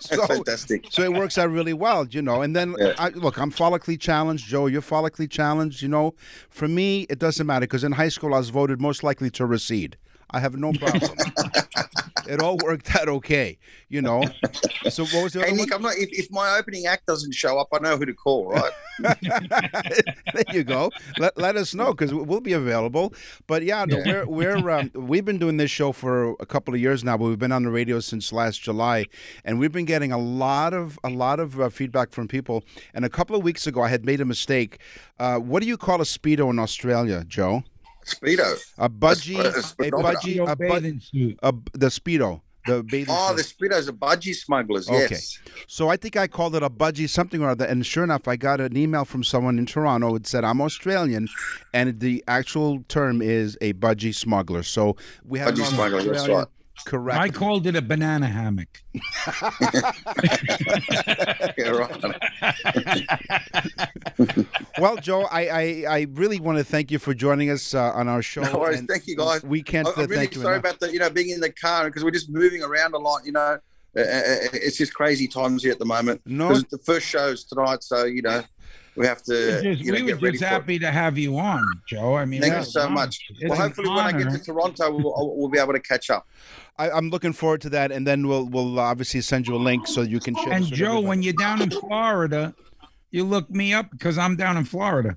[0.00, 0.86] So, fantastic.
[0.90, 2.40] so it works out really well, you know.
[2.42, 2.94] And then, Yeah.
[2.98, 4.46] I, look, I'm follically challenged.
[4.46, 6.14] Joe, you're follically challenged, you know.
[6.48, 9.44] For me, it doesn't matter because in high school I was voted most likely to
[9.46, 9.96] recede.
[10.30, 11.10] I have no problem.
[12.28, 13.58] it all worked out okay,
[13.88, 14.22] you know.
[14.88, 15.58] So what was the Hey, other one?
[15.58, 18.14] Nick, I'm not, if, if my opening act doesn't show up, I know who to
[18.14, 18.72] call, right?
[19.20, 20.90] there you go.
[21.18, 23.14] Let, let us know because we'll be available.
[23.46, 26.80] But yeah, no, we're we're um, we've been doing this show for a couple of
[26.80, 29.06] years now, but we've been on the radio since last July,
[29.44, 32.64] and we've been getting a lot of a lot of uh, feedback from people.
[32.94, 34.78] And a couple of weeks ago, I had made a mistake.
[35.18, 37.64] Uh, what do you call a speedo in Australia, Joe?
[38.04, 38.74] Speedo.
[38.78, 40.18] A budgie, a a speedometer.
[40.18, 43.06] budgie, a, bu- a the speedo, the ah, bathing.
[43.08, 43.58] Oh, suit.
[43.58, 44.88] the Speedos are budgie smugglers.
[44.88, 45.08] Okay.
[45.10, 45.38] Yes.
[45.66, 48.36] So I think I called it a budgie something or other, and sure enough, I
[48.36, 50.14] got an email from someone in Toronto.
[50.14, 51.28] It said I'm Australian,
[51.72, 54.62] and the actual term is a budgie smuggler.
[54.62, 56.46] So we have a Budgie smuggler, that's right.
[56.86, 57.18] Correct.
[57.18, 58.68] I called it a banana hammock.
[64.78, 68.08] Well, Joe, I, I, I really want to thank you for joining us uh, on
[68.08, 68.42] our show.
[68.42, 68.82] No worries.
[68.88, 69.42] Thank you, guys.
[69.42, 70.64] We can't I'm uh, really thank you sorry enough.
[70.76, 73.24] about the, you know, being in the car because we're just moving around a lot.
[73.24, 73.58] You know,
[73.96, 76.20] Uh, uh, it's just crazy times here at the moment.
[76.24, 76.48] No.
[76.48, 78.42] 'Cause the first show's tonight, so you know,
[78.96, 81.38] we have to, Just- you know, we get were ready just happy to have you
[81.38, 82.14] on, Joe.
[82.14, 83.18] I mean, Thank you so an much.
[83.30, 83.38] honor.
[83.48, 86.10] Well, It's an hopefully, when I get to Toronto, we'll, we'll be able to catch
[86.10, 86.26] up.
[86.78, 89.86] I, I'm looking forward to that, and then we'll we'll obviously send you a link
[89.86, 90.52] so you can share.
[90.52, 91.06] And Joe, everybody.
[91.06, 92.54] when you're down in Florida,
[93.10, 95.16] you look me up because I'm down in Florida.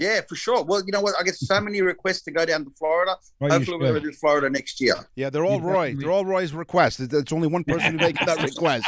[0.00, 0.64] Yeah, for sure.
[0.64, 1.14] Well, you know what?
[1.20, 3.16] I get so many requests to go down to Florida.
[3.42, 4.12] Oh, Hopefully, we're going to should.
[4.12, 4.94] do Florida next year.
[5.14, 5.94] Yeah, they're all You Roy.
[5.94, 7.00] They're all Roy's requests.
[7.00, 8.86] It's only one person who makes that request.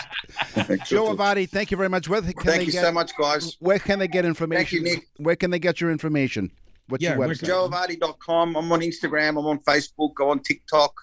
[0.86, 2.08] Joe Avati, thank you very much.
[2.08, 3.56] Where can Thank they you get, so much, guys.
[3.60, 4.84] Where can they get information?
[4.84, 5.06] Nick.
[5.18, 6.50] Where can they get your information?
[6.88, 7.40] What's Yeah, your where website?
[7.40, 8.56] can- JoeAvati.com.
[8.56, 9.30] I'm on Instagram.
[9.38, 10.12] I'm on Facebook.
[10.20, 10.94] I'm on TikTok.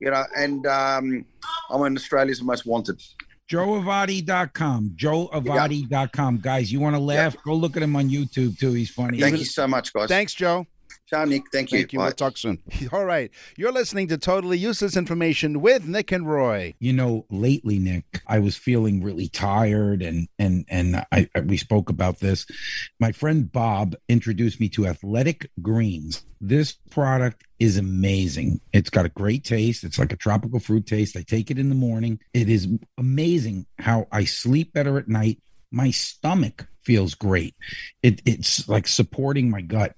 [0.00, 1.24] You know, and um,
[1.70, 3.02] I'm in Australia's Most Wanted.
[3.50, 4.90] JoeAvati.com.
[4.96, 6.38] JoeAvati.com.
[6.38, 7.36] Guys, you want to laugh?
[7.44, 8.72] Go look at him on YouTube too.
[8.72, 9.20] He's funny.
[9.20, 10.08] Thank you so much, guys.
[10.08, 10.66] Thanks, Joe.
[11.08, 11.44] Ciao, Nick.
[11.50, 11.78] Thank you.
[11.78, 11.98] Thank you.
[12.00, 12.06] Bye.
[12.06, 12.58] We'll talk soon.
[12.92, 13.30] All right.
[13.56, 16.74] You're listening to Totally Useless Information with Nick and Roy.
[16.80, 21.56] You know, lately, Nick, I was feeling really tired, and and and I, I we
[21.56, 22.46] spoke about this.
[23.00, 26.22] My friend Bob introduced me to Athletic Greens.
[26.42, 28.60] This product is amazing.
[28.74, 29.84] It's got a great taste.
[29.84, 31.16] It's like a tropical fruit taste.
[31.16, 32.20] I take it in the morning.
[32.34, 32.68] It is
[32.98, 35.40] amazing how I sleep better at night.
[35.70, 37.54] My stomach feels great.
[38.02, 39.94] It, it's like supporting my gut.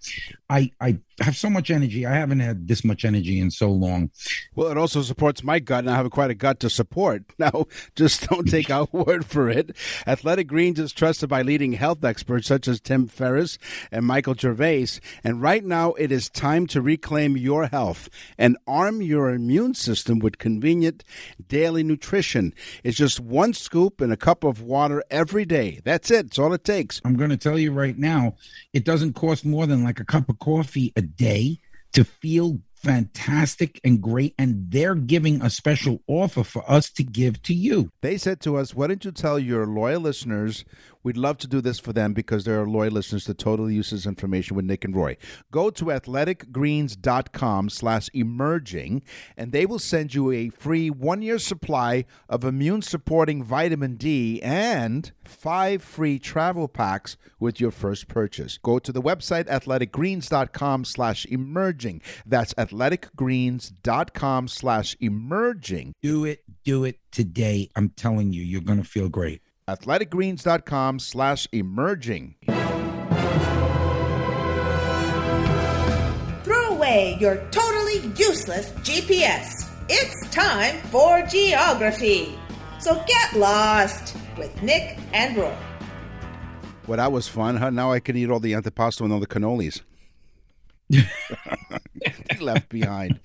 [0.48, 2.06] I I have so much energy.
[2.06, 4.10] I haven't had this much energy in so long.
[4.54, 7.24] Well, it also supports my gut, and I have quite a gut to support.
[7.40, 7.64] Now,
[7.96, 9.74] just don't take our word for it.
[10.06, 13.56] Athletic Greens is trusted by leading health experts such as Tim Ferriss
[13.90, 15.00] and Michael Gervais.
[15.24, 20.18] And right now, it is time to reclaim your health and arm your immune system
[20.18, 21.02] with convenient
[21.48, 22.52] daily nutrition.
[22.84, 25.80] It's just one scoop in a cup of water every day.
[25.82, 26.26] That's it.
[26.26, 27.00] It's all it takes.
[27.06, 28.36] I'm going to tell you right now,
[28.74, 31.58] it doesn't cost more than like a cup of coffee a day
[31.92, 34.34] to feel fantastic and great.
[34.38, 37.90] And they're giving a special offer for us to give to you.
[38.00, 40.64] They said to us, Why don't you tell your loyal listeners
[41.02, 44.56] we'd love to do this for them because they're loyal listeners to Totally Useless Information
[44.56, 45.16] with Nick and Roy.
[45.50, 49.02] Go to athleticgreens.com slash emerging
[49.36, 54.40] and they will send you a free one year supply of immune supporting vitamin D
[54.42, 58.58] and five free travel packs with your first purchase.
[58.58, 62.02] Go to the website athleticgreens.com slash emerging.
[62.26, 65.94] That's athleticgreens.com slash emerging.
[66.02, 67.70] Do it, do it today.
[67.76, 69.42] I'm telling you, you're going to feel great.
[69.70, 72.34] athleticgreens.com slash emerging.
[76.44, 79.68] Throw away your totally useless GPS.
[79.88, 82.38] It's time for geography.
[82.78, 85.56] So get lost with Nick and Roy.
[86.86, 87.56] Well, that was fun.
[87.56, 87.70] Huh?
[87.70, 89.82] Now I can eat all the antipasto and all the cannolis.
[92.40, 93.20] left behind.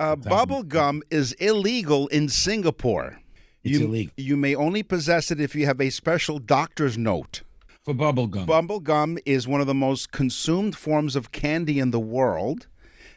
[0.00, 3.20] Uh, bubble gum is illegal in Singapore.
[3.64, 4.12] It's you, illegal.
[4.16, 7.42] You may only possess it if you have a special doctor's note.
[7.82, 8.46] For bubble gum.
[8.46, 12.66] Bubble gum is one of the most consumed forms of candy in the world.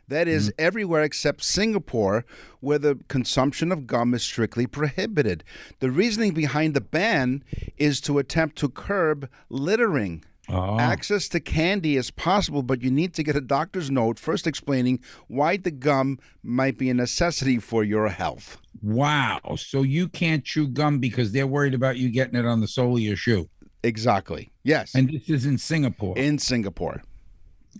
[0.09, 0.65] That is mm-hmm.
[0.65, 2.25] everywhere except Singapore,
[2.61, 5.43] where the consumption of gum is strictly prohibited.
[5.79, 7.43] The reasoning behind the ban
[7.77, 10.23] is to attempt to curb littering.
[10.49, 10.79] Oh.
[10.79, 15.01] Access to candy is possible, but you need to get a doctor's note first explaining
[15.27, 18.57] why the gum might be a necessity for your health.
[18.81, 19.55] Wow.
[19.57, 22.95] So you can't chew gum because they're worried about you getting it on the sole
[22.95, 23.49] of your shoe.
[23.83, 24.51] Exactly.
[24.63, 24.95] Yes.
[24.95, 26.17] And this is in Singapore.
[26.17, 27.03] in Singapore.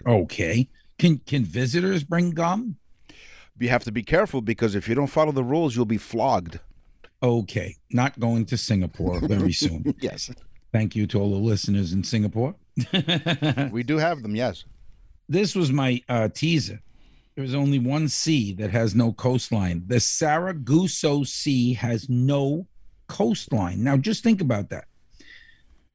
[0.06, 0.70] okay.
[0.98, 2.78] Can can visitors bring gum?
[3.60, 6.60] You have to be careful because if you don't follow the rules, you'll be flogged.
[7.22, 7.76] Okay.
[7.92, 9.96] Not going to Singapore very soon.
[10.00, 10.32] Yes.
[10.72, 12.56] Thank you to all the listeners in Singapore.
[13.72, 14.66] We do have them, yes.
[15.28, 16.82] this was my uh, teaser.
[17.38, 19.84] There's only one sea that has no coastline.
[19.86, 22.66] The Sargasso Sea has no
[23.06, 23.84] coastline.
[23.84, 24.86] Now, just think about that.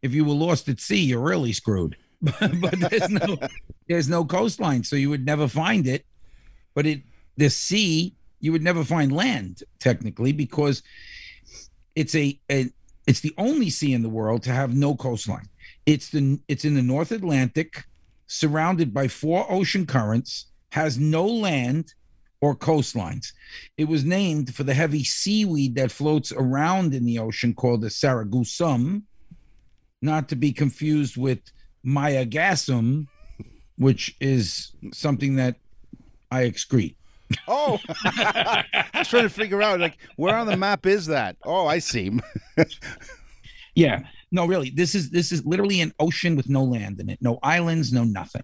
[0.02, 1.96] If you were lost at sea, you're really screwed.
[2.20, 3.36] but there's no
[3.88, 6.06] there's no coastline, so you would never find it.
[6.74, 7.02] But it
[7.36, 10.84] the sea, you would never find land technically because
[11.96, 12.70] it's a, a
[13.08, 15.48] it's the only sea in the world to have no coastline.
[15.86, 17.82] It's the it's in the North Atlantic,
[18.28, 21.94] surrounded by four ocean currents, has no land
[22.40, 23.32] or coastlines.
[23.76, 27.88] It was named for the heavy seaweed that floats around in the ocean called the
[27.88, 29.02] sargassum,
[30.00, 31.40] not to be confused with
[31.86, 33.06] Mayagasum,
[33.76, 35.56] which is something that
[36.30, 36.96] I excrete.
[37.46, 41.36] Oh, I was trying to figure out like where on the map is that?
[41.44, 42.18] Oh, I see.
[43.74, 44.00] Yeah.
[44.30, 44.70] No, really.
[44.70, 47.18] This is this is literally an ocean with no land in it.
[47.20, 48.42] No islands, no nothing.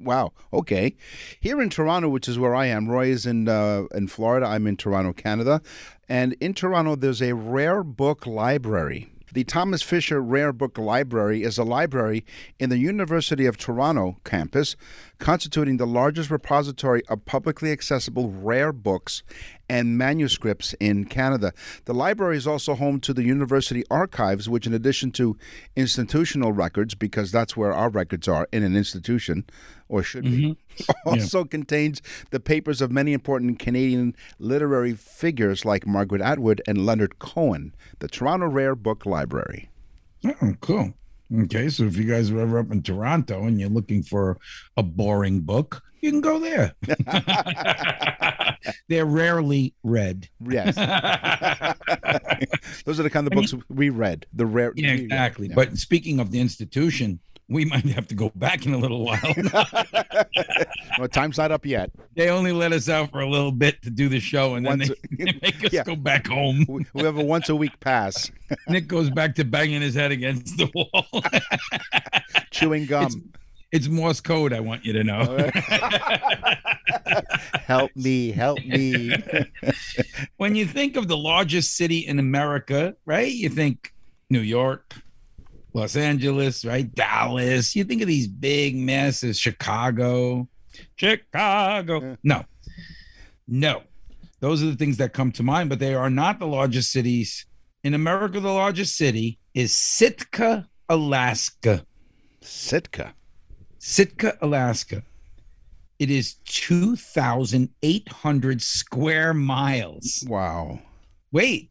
[0.00, 0.32] Wow.
[0.52, 0.96] Okay.
[1.40, 4.46] Here in Toronto, which is where I am, Roy is in uh, in Florida.
[4.46, 5.62] I'm in Toronto, Canada,
[6.08, 9.10] and in Toronto, there's a rare book library.
[9.36, 12.24] The Thomas Fisher Rare Book Library is a library
[12.58, 14.76] in the University of Toronto campus
[15.18, 19.22] constituting the largest repository of publicly accessible rare books
[19.68, 21.52] and manuscripts in Canada.
[21.84, 25.36] The library is also home to the University Archives, which, in addition to
[25.74, 29.44] institutional records, because that's where our records are in an institution,
[29.88, 30.92] or should be, mm-hmm.
[31.08, 32.00] also contains
[32.30, 37.74] the papers of many important Canadian literary figures like Margaret Atwood and Leonard Cohen.
[37.98, 39.70] The Toronto Rare Book Library.
[40.24, 40.92] Oh, cool.
[41.42, 44.38] Okay, so if you guys are ever up in Toronto and you're looking for
[44.76, 46.74] a boring book, you can go there.
[48.88, 50.28] They're rarely read.
[50.40, 50.76] Yes.
[52.84, 54.26] Those are the kind of books we read.
[54.32, 54.72] The rare.
[54.76, 55.48] Yeah, exactly.
[55.48, 59.20] But speaking of the institution, we might have to go back in a little while.
[60.98, 61.90] well, time's not up yet.
[62.16, 64.78] they only let us out for a little bit to do the show, and then
[64.80, 65.84] Once they, they make us yeah.
[65.84, 66.64] go back home.
[66.68, 68.30] We we have a once a week pass.
[68.68, 71.22] Nick goes back to banging his head against the wall.
[72.50, 73.04] Chewing gum.
[73.06, 73.22] It's-
[73.76, 74.54] it's Morse code.
[74.54, 75.50] I want you to know.
[77.66, 79.14] help me, help me.
[80.38, 83.30] when you think of the largest city in America, right?
[83.30, 83.92] You think
[84.30, 84.94] New York,
[85.74, 86.92] Los Angeles, right?
[86.94, 87.76] Dallas.
[87.76, 90.48] You think of these big masses, Chicago,
[90.96, 92.16] Chicago.
[92.24, 92.44] No,
[93.46, 93.82] no.
[94.40, 97.44] Those are the things that come to mind, but they are not the largest cities.
[97.84, 101.84] In America, the largest city is Sitka, Alaska.
[102.40, 103.14] Sitka.
[103.88, 105.04] Sitka, Alaska.
[106.00, 110.24] It is 2,800 square miles.
[110.26, 110.80] Wow.
[111.30, 111.70] Wait,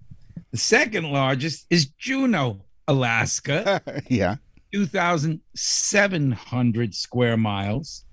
[0.52, 4.38] the second largest is Juneau, Alaska, yeah.
[4.72, 8.06] 2,700 square miles.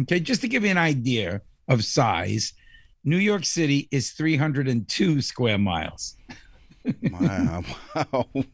[0.00, 2.54] Okay, just to give you an idea of size,
[3.04, 6.16] New York City is 302 square miles.
[7.12, 7.62] Wow.
[7.94, 8.26] wow.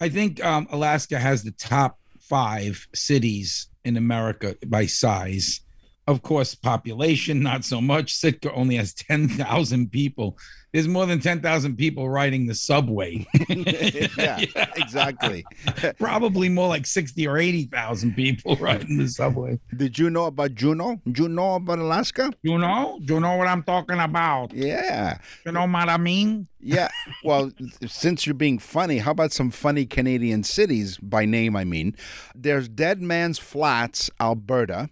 [0.00, 5.60] I think um, Alaska has the top five cities in America by size.
[6.06, 8.14] Of course, population, not so much.
[8.14, 10.36] Sitka only has 10,000 people.
[10.74, 13.24] There's more than 10,000 people riding the subway.
[13.48, 14.44] yeah,
[14.76, 15.46] exactly.
[15.98, 19.58] Probably more like 60 or 80,000 people riding the subway.
[19.76, 21.00] Did you know about Juneau?
[21.06, 22.32] Know about Alaska?
[22.42, 22.98] You know?
[23.04, 24.52] Do you know what I'm talking about?
[24.52, 25.18] Yeah.
[25.46, 26.48] You know what I mean?
[26.60, 26.88] Yeah.
[27.22, 27.50] Well,
[27.86, 31.56] since you're being funny, how about some funny Canadian cities by name?
[31.56, 31.96] I mean,
[32.34, 34.90] there's Dead Man's Flats, Alberta.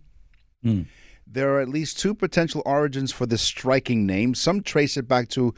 [0.62, 0.82] Hmm.
[1.32, 4.34] There are at least two potential origins for this striking name.
[4.34, 5.54] Some trace it back to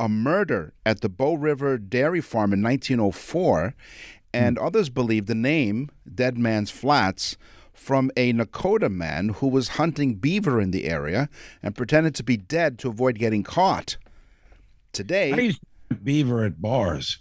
[0.00, 3.74] a murder at the Bow River Dairy Farm in 1904,
[4.32, 4.64] and hmm.
[4.64, 7.36] others believe the name, Dead Man's Flats,
[7.74, 11.28] from a Nakota man who was hunting beaver in the area
[11.62, 13.98] and pretended to be dead to avoid getting caught.
[14.92, 15.60] Today, I used
[15.90, 17.18] to beaver at bars.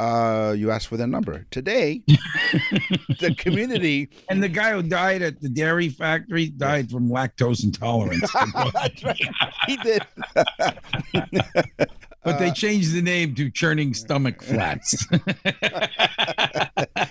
[0.00, 1.46] Uh, you asked for their number.
[1.50, 2.02] Today,
[3.20, 4.08] the community.
[4.30, 8.32] And the guy who died at the dairy factory died from lactose intolerance.
[8.72, 9.20] That's right.
[9.66, 10.02] He did.
[12.22, 15.06] but they uh, changed the name to Churning Stomach Flats.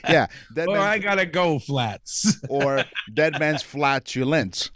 [0.09, 2.37] Yeah, Dead Man's, I gotta go flats.
[2.49, 4.71] or Dead Man's Flatulence.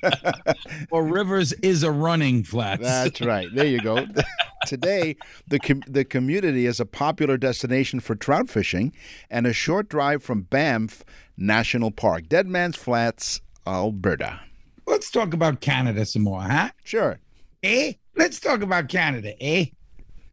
[0.90, 2.82] or Rivers is a running flats.
[2.82, 3.48] That's right.
[3.54, 4.06] There you go.
[4.66, 5.16] Today,
[5.46, 8.92] the com- the community is a popular destination for trout fishing
[9.30, 11.04] and a short drive from Banff
[11.36, 12.28] National Park.
[12.28, 14.40] Dead Man's Flats, Alberta.
[14.86, 16.70] Let's talk about Canada some more, huh?
[16.82, 17.20] Sure.
[17.62, 17.94] Eh?
[18.16, 19.66] Let's talk about Canada, eh?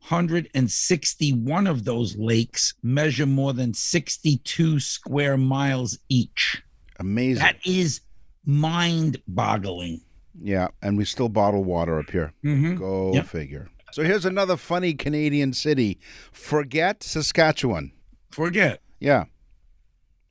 [0.09, 6.63] 561 of those lakes measure more than 62 square miles each.
[6.99, 7.43] Amazing.
[7.43, 8.01] That is
[8.45, 10.01] mind boggling.
[10.41, 12.33] yeah, and we still bottle water up here.
[12.45, 12.79] Mhm.
[12.79, 13.27] Go Yep.
[13.27, 13.69] figure.
[13.93, 15.99] So here's another funny Canadian city.
[16.33, 17.93] Forget Saskatchewan.
[18.31, 18.81] Forget.
[19.01, 19.25] Yeah.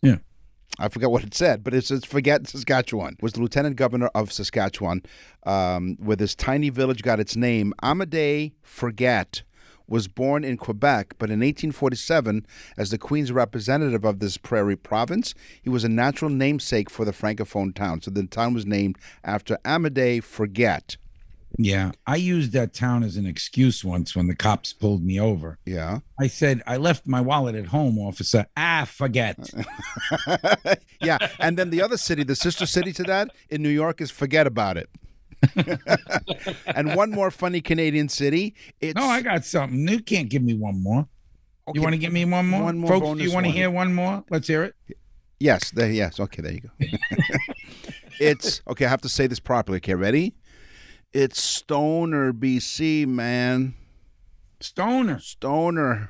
[0.02, 0.18] Yeah.
[0.80, 3.18] I forgot what it said, but it says forget Saskatchewan.
[3.22, 5.02] Was the lieutenant governor of Saskatchewan,
[5.46, 7.74] um, where this tiny village got its name.
[7.84, 9.42] Amédée Forget
[9.88, 12.46] was born in Quebec, but in 1847,
[12.78, 17.12] as the Queen's representative of this prairie province, he was a natural namesake for the
[17.12, 18.02] francophone town.
[18.02, 20.98] So the town was named after Amédée Forget.
[21.58, 21.92] Yeah.
[22.06, 25.58] I used that town as an excuse once when the cops pulled me over.
[25.66, 26.00] Yeah.
[26.20, 28.46] I said, I left my wallet at home, officer.
[28.56, 29.38] Ah, forget.
[31.02, 31.18] yeah.
[31.40, 34.46] And then the other city, the sister city to that in New York is Forget
[34.46, 34.90] About It.
[36.68, 38.56] and one more funny Canadian city.
[38.80, 39.88] It's No, I got something.
[39.88, 41.08] You can't give me one more.
[41.68, 42.64] Okay, You want to give me one more?
[42.64, 44.24] one more Folks, do you want to hear one more?
[44.30, 44.76] Let's hear it.
[45.40, 46.20] Yes, there, yes.
[46.20, 46.70] Okay, there you go.
[48.20, 48.86] it's okay.
[48.86, 49.78] I have to say this properly.
[49.78, 50.34] Okay, ready?
[51.14, 53.76] It's Stoner, BC, man.
[54.60, 55.20] Stoner.
[55.20, 56.10] Stoner.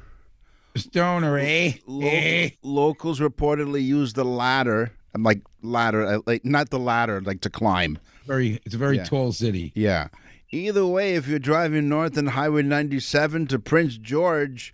[0.76, 1.74] Stoner, eh?
[1.88, 2.50] Lo- Eh?
[2.64, 4.92] locals reportedly use the ladder.
[5.14, 7.98] I'm like ladder, uh, like not the ladder, like to climb.
[8.28, 9.04] Very, it's a very Yeah.
[9.06, 9.72] tall city.
[9.76, 10.08] Yeah.
[10.52, 14.74] Either way, if you're driving north on Highway 97 to Prince George,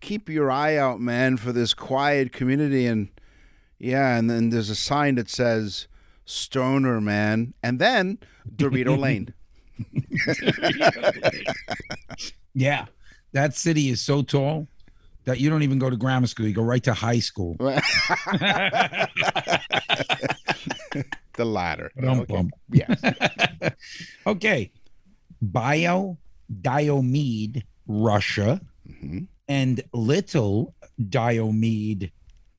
[0.00, 2.86] keep your eye out, man, for this quiet community.
[2.86, 3.08] And
[3.78, 5.88] yeah, and then there's a sign that says
[6.24, 8.18] Stoner, man, and then
[8.54, 9.32] Dorito Lane.
[12.54, 12.86] Yeah.
[13.32, 14.66] That city is so tall
[15.24, 16.46] that you don't even go to grammar school.
[16.48, 17.56] You go right to high school.
[21.38, 21.90] The latter.
[22.00, 22.34] Dum Okay.
[22.34, 22.50] bum.
[22.70, 23.00] Yes.
[24.26, 24.72] Okay.
[25.40, 26.16] Big
[26.62, 29.20] Diomede, Russia, mm-hmm.
[29.46, 30.74] and Little
[31.08, 32.10] Diomede,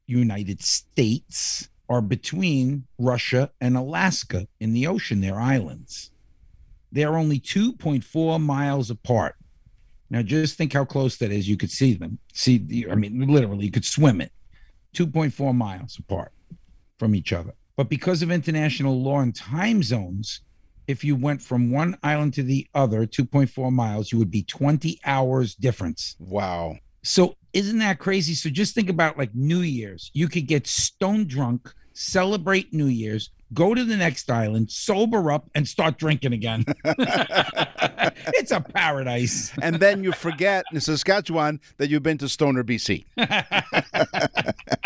[0.08, 5.20] United States, are between Russia and Alaska in the ocean.
[5.22, 6.12] They're islands.
[6.92, 9.36] They're only 2.4 miles apart.
[10.10, 11.50] Now, just think how close that is.
[11.50, 12.18] You could see them.
[12.34, 14.32] See, the- I mean, literally, you could swim it.
[14.96, 16.32] 2.4 miles apart
[16.98, 17.54] from each other.
[17.80, 20.42] But because of international law and time zones,
[20.88, 25.00] if you went from one island to the other, 2.4 miles, you would be 20
[25.06, 26.18] hours difference.
[26.20, 26.76] wow.
[27.04, 28.34] So isn't that crazy?
[28.34, 30.12] So just think about like New Year's.
[30.13, 35.50] You could get stone drunk, celebrate New Year's, go to the next island, sober up,
[35.56, 36.65] and start drinking again.
[38.28, 39.52] it's a paradise.
[39.62, 43.06] And then you forget in Saskatchewan that you've been to Stoner, BC.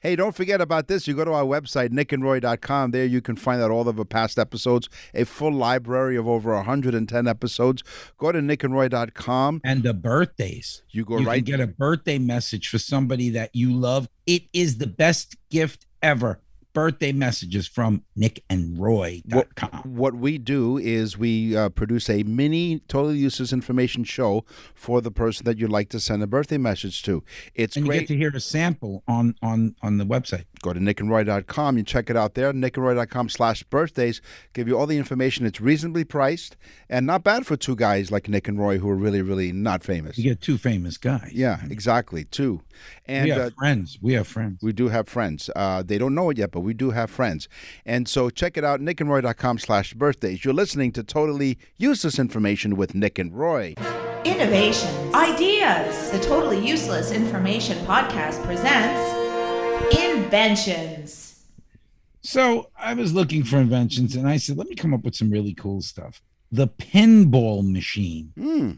[0.00, 1.06] hey, don't forget about this.
[1.06, 2.90] You go to our website, nickandroy.com.
[2.90, 6.54] There you can find out all of our past episodes, a full library of over
[6.54, 7.82] 110 episodes.
[8.18, 9.60] Go to nickandroy.com.
[9.64, 10.82] And the birthdays.
[10.90, 14.08] You go you right can get a birthday message for somebody that you love.
[14.26, 16.40] It is the best gift ever.
[16.76, 19.94] Birthday messages from nickandroy.com.
[19.96, 25.10] What we do is we uh, produce a mini total useless information show for the
[25.10, 27.24] person that you'd like to send a birthday message to.
[27.54, 28.00] It's And you great.
[28.00, 30.44] get to hear a sample on on on the website.
[30.60, 31.78] Go to nickandroy.com.
[31.78, 32.52] You check it out there.
[32.52, 34.20] nickandroy.com slash birthdays.
[34.52, 35.46] Give you all the information.
[35.46, 36.58] It's reasonably priced
[36.90, 39.82] and not bad for two guys like Nick and Roy who are really, really not
[39.82, 40.18] famous.
[40.18, 41.30] You get two famous guys.
[41.32, 42.24] Yeah, exactly.
[42.24, 42.60] Two.
[43.06, 43.98] And we have uh, friends.
[44.02, 44.58] We have friends.
[44.62, 45.48] we do have friends.
[45.56, 47.48] Uh, they don't know it yet, but we do have friends.
[47.86, 50.44] And so check it out, nickandroy.com slash birthdays.
[50.44, 53.74] You're listening to totally useless information with Nick and Roy.
[54.24, 56.10] Innovations, ideas.
[56.10, 59.00] The Totally Useless Information Podcast presents
[59.96, 61.44] Inventions.
[62.22, 65.30] So I was looking for inventions, and I said, let me come up with some
[65.30, 66.20] really cool stuff.
[66.50, 68.72] The pinball machine, Hmm.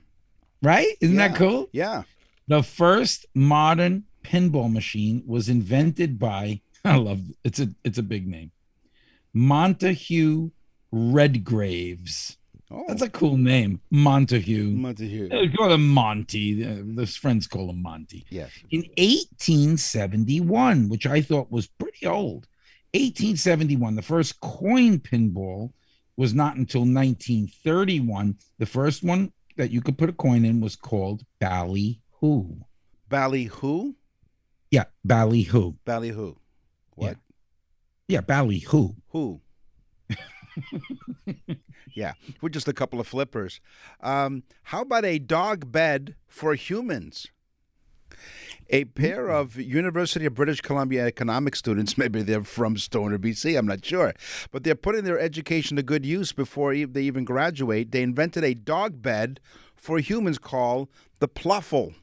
[0.62, 0.88] right?
[1.01, 1.68] Isn't that cool?
[1.72, 2.03] Yeah.
[2.46, 8.27] The first modern pinball machine was invented by I love it's a it's a big
[8.27, 8.51] name.
[9.35, 10.51] Montague
[10.92, 12.37] Redgraves.
[12.70, 13.81] Oh, That's a cool name.
[13.90, 14.70] Montague.
[14.70, 15.29] Montague.
[15.31, 16.64] They call him Monty.
[16.64, 18.27] Uh, His friends call him Monty.
[18.29, 18.51] Yes.
[18.70, 22.46] In 1871, which I thought was pretty old.
[22.92, 25.72] 1871, the first coin pinball
[26.16, 28.37] was not until 1931.
[28.59, 32.57] The first one that you could put a coin in was called Ballyhoo.
[33.09, 33.94] Ballyhoo?
[34.70, 35.74] Yeah, Ballyhoo.
[35.87, 36.35] Ballyhoo.
[36.98, 37.16] What?
[38.06, 38.68] Yeah, Ballyhoo.
[38.68, 38.96] Who?
[39.08, 39.40] Who?
[41.98, 43.61] Yeah, we're just a couple of flippers.
[44.00, 47.26] Um, how about a dog bed for humans?
[48.70, 53.66] A pair of University of British Columbia economic students, maybe they're from Stoner, BC, I'm
[53.66, 54.14] not sure,
[54.52, 57.90] but they're putting their education to good use before they even graduate.
[57.90, 59.40] They invented a dog bed
[59.74, 61.94] for humans called the Pluffle.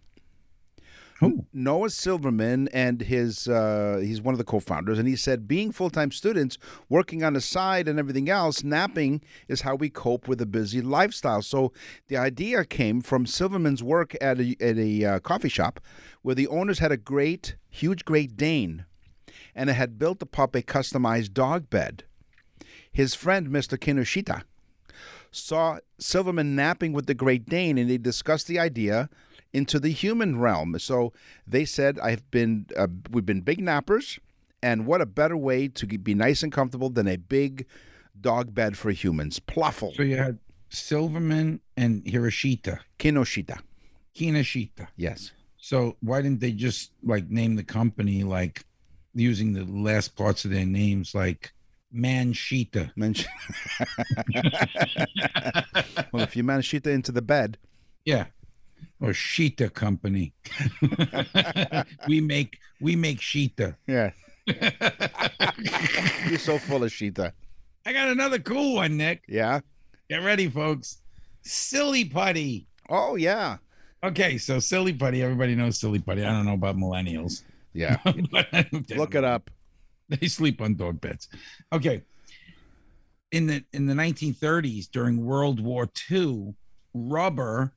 [1.54, 6.11] Noah Silverman and his uh, he's one of the co-founders, and he said being full-time
[6.11, 6.57] students,
[6.89, 10.82] working on the side and everything else, napping is how we cope with a busy
[10.82, 11.41] lifestyle.
[11.41, 11.72] So
[12.09, 15.80] the idea came from Silverman's work at a at a uh, coffee shop,
[16.22, 18.86] where the owners had a great, huge Great Dane,
[19.55, 22.03] and had built the pup a customized dog bed.
[22.91, 23.78] His friend, Mr.
[23.78, 24.43] Kinoshita,
[25.32, 29.09] saw Silverman napping with the Great Dane, and they discussed the idea
[29.56, 30.78] into the human realm.
[30.80, 31.14] So
[31.47, 34.20] they said, "I've been, uh, we've been big nappers,
[34.62, 37.66] and what a better way to be nice and comfortable than a big
[38.20, 40.39] dog bed for humans." Pluffle, So you had
[40.70, 43.60] Silverman and Hiroshita, Kinoshita.
[44.16, 44.88] Kinoshita.
[44.97, 45.32] Yes.
[45.58, 48.64] So why didn't they just like name the company like
[49.14, 51.53] using the last parts of their names like
[51.93, 52.91] Manshita?
[52.95, 53.32] Mention-
[56.12, 57.58] well, if you manage Shita into the bed,
[58.06, 58.26] Yeah.
[59.02, 60.34] Or Sheeta Company.
[62.08, 63.76] we make we make Sheeta.
[63.88, 64.12] yeah,
[66.28, 67.32] you're so full of Shita.
[67.86, 69.24] I got another cool one, Nick.
[69.28, 69.60] Yeah.
[70.10, 71.02] Get ready, folks.
[71.41, 72.68] Silly putty.
[72.89, 73.58] Oh yeah.
[74.04, 75.24] Okay, so silly putty.
[75.24, 76.24] Everybody knows silly putty.
[76.24, 77.43] I don't know about millennials.
[77.74, 77.98] Yeah.
[78.96, 79.50] Look it up.
[80.10, 81.28] They sleep on dog beds.
[81.74, 82.04] Okay.
[83.32, 86.54] In the in the 1930s, during World War II,
[86.93, 87.74] rubber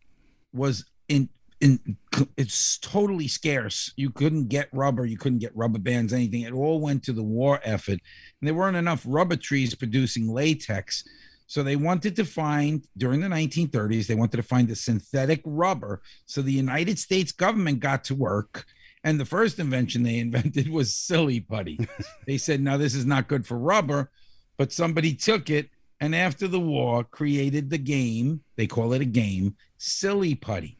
[0.52, 1.28] was in
[1.60, 1.96] in
[2.36, 3.92] it's totally scarce.
[3.96, 6.42] You couldn't get rubber, you couldn't get rubber bands, anything.
[6.42, 7.98] It all went to the war effort.
[8.40, 11.04] And there weren't enough rubber trees producing latex.
[11.46, 16.02] So they wanted to find during the 1930s, they wanted to find a synthetic rubber.
[16.26, 18.66] So the United States government got to work.
[19.02, 21.78] And the first invention they invented was silly putty.
[22.26, 24.10] they said, now this is not good for rubber,
[24.56, 28.42] but somebody took it and after the war created the game.
[28.56, 30.76] They call it a game, silly putty.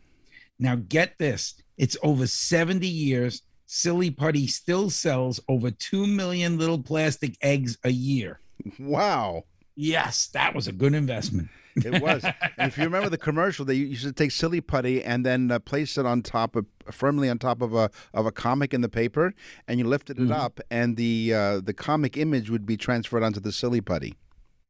[0.59, 3.43] Now get this: it's over 70 years.
[3.67, 8.41] Silly putty still sells over 2 million little plastic eggs a year.
[8.79, 9.45] Wow.
[9.77, 11.49] Yes, that was a good investment.
[11.77, 12.25] It was.
[12.25, 15.59] and if you remember the commercial, they used to take silly putty and then uh,
[15.59, 18.89] place it on top of firmly on top of a of a comic in the
[18.89, 19.35] paper,
[19.67, 23.41] and you lifted it up, and the uh, the comic image would be transferred onto
[23.41, 24.15] the silly putty.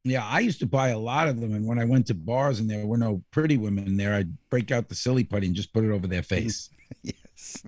[0.05, 2.59] Yeah, I used to buy a lot of them, and when I went to bars
[2.59, 5.73] and there were no pretty women there, I'd break out the silly putty and just
[5.73, 6.69] put it over their face,
[7.03, 7.63] Yes.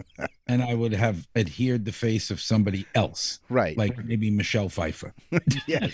[0.48, 3.78] and I would have adhered the face of somebody else, Right.
[3.78, 5.14] like maybe Michelle Pfeiffer.
[5.68, 5.92] yes.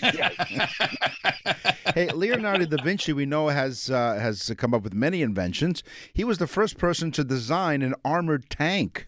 [1.94, 5.82] hey, Leonardo da Vinci, we know has uh, has come up with many inventions.
[6.12, 9.07] He was the first person to design an armored tank.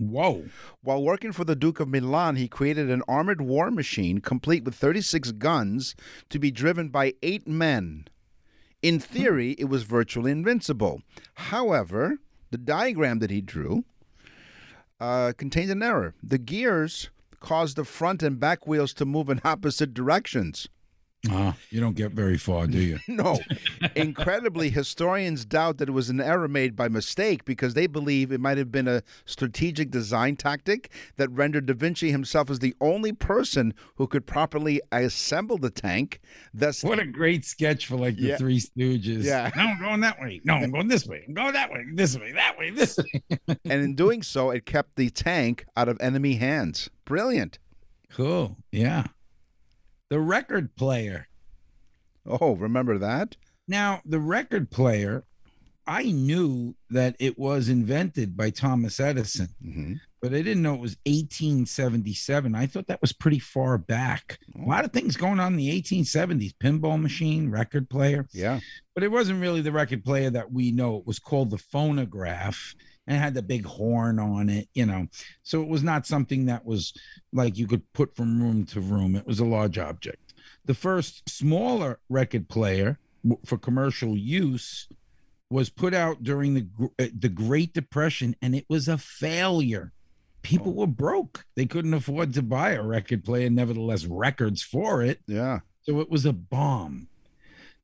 [0.00, 0.46] Whoa!
[0.80, 4.74] While working for the Duke of Milan, he created an armored war machine complete with
[4.74, 5.94] 36 guns
[6.30, 8.08] to be driven by eight men.
[8.80, 11.02] In theory, it was virtually invincible.
[11.34, 12.16] However,
[12.50, 13.84] the diagram that he drew
[14.98, 16.14] uh, contained an error.
[16.22, 20.70] The gears caused the front and back wheels to move in opposite directions.
[21.28, 22.98] Ah, you don't get very far, do you?
[23.08, 23.38] No.
[23.94, 28.40] Incredibly, historians doubt that it was an error made by mistake because they believe it
[28.40, 33.12] might have been a strategic design tactic that rendered Da Vinci himself as the only
[33.12, 36.20] person who could properly assemble the tank.
[36.54, 38.36] Thus, What a great sketch for like the Yeah.
[38.38, 39.24] Three Stooges.
[39.24, 39.50] Yeah.
[39.54, 40.40] No, I'm going that way.
[40.44, 41.24] No, I'm going this way.
[41.28, 41.84] I'm going that way.
[41.92, 42.32] This way.
[42.32, 42.70] That way.
[42.70, 43.22] This way.
[43.48, 46.88] and in doing so, it kept the tank out of enemy hands.
[47.04, 47.58] Brilliant.
[48.10, 48.56] Cool.
[48.72, 49.04] Yeah.
[50.10, 51.28] The record player.
[52.26, 53.36] Oh, remember that?
[53.68, 55.24] Now, the record player,
[55.86, 60.80] I knew that it was invented by Thomas Edison, hmm but I didn't know it
[60.82, 62.54] was 1877.
[62.54, 64.38] I thought that was pretty far back.
[64.54, 68.26] A lot of things going on in the 1870s pinball machine, record player.
[68.30, 68.60] Yeah.
[68.94, 70.96] but it wasn't really the record player that we know.
[70.98, 72.74] It was called the phonograph
[73.06, 75.06] and it had the big horn on it, you know.
[75.42, 76.92] So it was not something that was
[77.32, 79.16] like you could put from room to room.
[79.16, 80.34] It was a large object.
[80.64, 82.98] The first smaller record player
[83.44, 84.88] for commercial use
[85.50, 86.66] was put out during the
[86.98, 89.92] uh, the Great Depression and it was a failure.
[90.42, 91.44] People were broke.
[91.54, 95.20] They couldn't afford to buy a record player, nevertheless records for it.
[95.26, 95.60] Yeah.
[95.82, 97.08] So it was a bomb.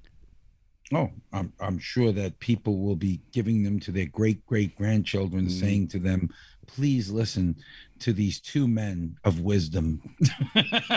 [0.93, 5.49] Oh, I'm, I'm sure that people will be giving them to their great great grandchildren,
[5.49, 6.29] saying to them,
[6.67, 7.57] please listen
[8.01, 10.03] to these two men of wisdom.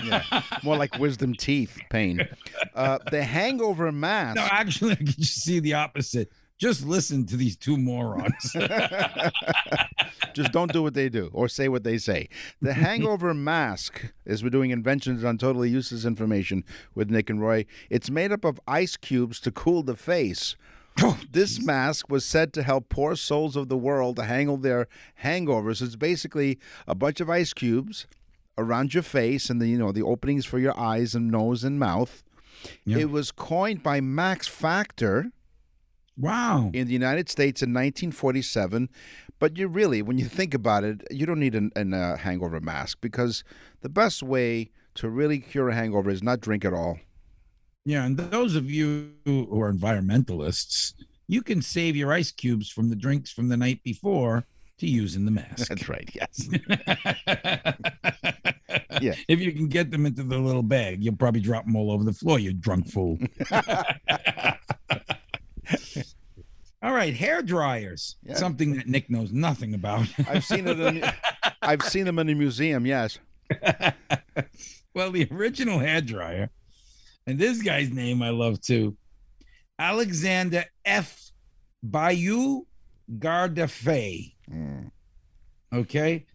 [0.04, 2.28] Yeah, more like wisdom teeth pain.
[2.76, 4.36] Uh, the Hangover mask.
[4.36, 6.30] No, actually, I can just see the opposite.
[6.58, 8.54] Just listen to these two morons.
[10.34, 12.30] Just don't do what they do or say what they say.
[12.62, 17.66] The Hangover Mask is we're doing inventions on totally useless information with Nick and Roy.
[17.90, 20.56] It's made up of ice cubes to cool the face.
[21.02, 24.88] Oh, this mask was said to help poor souls of the world to handle their
[25.24, 25.82] hangovers.
[25.82, 28.08] It's basically a bunch of ice cubes
[28.58, 31.78] around your face and the you know the openings for your eyes and nose and
[31.78, 32.24] mouth.
[32.86, 33.00] Yeah.
[33.00, 35.32] It was coined by Max Factor
[36.18, 36.70] wow.
[36.74, 38.90] in the United States in 1947.
[39.40, 42.60] But you really, when you think about it, you don't need an, an uh, hangover
[42.60, 43.44] mask because
[43.82, 47.00] the best way to really cure a hangover is not drink at all.
[47.84, 50.94] Yeah, and those of you who are environmentalists,
[51.28, 54.46] you can save your ice cubes from the drinks from the night before
[54.80, 55.68] to use in the mask.
[55.68, 56.10] That's right.
[56.14, 56.50] Yes.
[59.02, 59.16] yeah.
[59.28, 62.04] If you can get them into the little bag, you'll probably drop them all over
[62.04, 63.18] the floor, you drunk fool.
[66.84, 68.18] all right, hair dryers.
[68.24, 68.36] Yeah.
[68.36, 70.08] Something that Nick knows nothing about.
[70.30, 70.80] I've seen it.
[70.80, 71.04] In,
[71.62, 72.86] I've seen them in the museum.
[72.86, 73.20] Yes.
[74.94, 76.50] well, the original hair dryer,
[77.28, 78.98] and this guy's name I love too,
[79.78, 81.32] Alexander F.
[81.84, 82.64] Bayou
[83.20, 84.34] Gardefei.
[84.50, 84.88] Hmm.
[85.74, 86.26] Okay.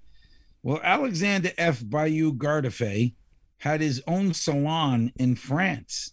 [0.62, 1.83] Well, Alexander F.
[1.83, 3.14] Bayou Gardefei
[3.59, 6.12] had his own salon in France,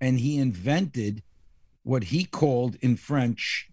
[0.00, 1.22] and he invented
[1.86, 3.70] what he called in French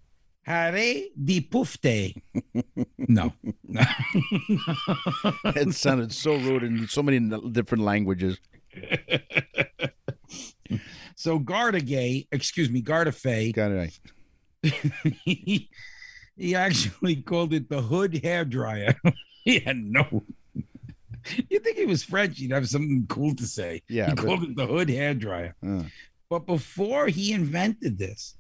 [0.48, 2.22] Haré de Poufte.
[2.98, 3.34] No.
[5.56, 7.20] It sounded so rude in so many
[7.52, 8.38] different languages.
[11.16, 13.58] so Gardegay, excuse me, it.
[13.58, 14.00] right.
[15.26, 15.70] he,
[16.38, 18.96] he actually called it the hood hair dryer.
[19.44, 20.24] he had no.
[21.50, 22.38] You think he was French?
[22.38, 23.82] He'd have something cool to say.
[23.90, 25.56] Yeah, he but- called it the hood hair dryer.
[25.66, 25.84] Uh,
[26.34, 28.38] But before he invented this,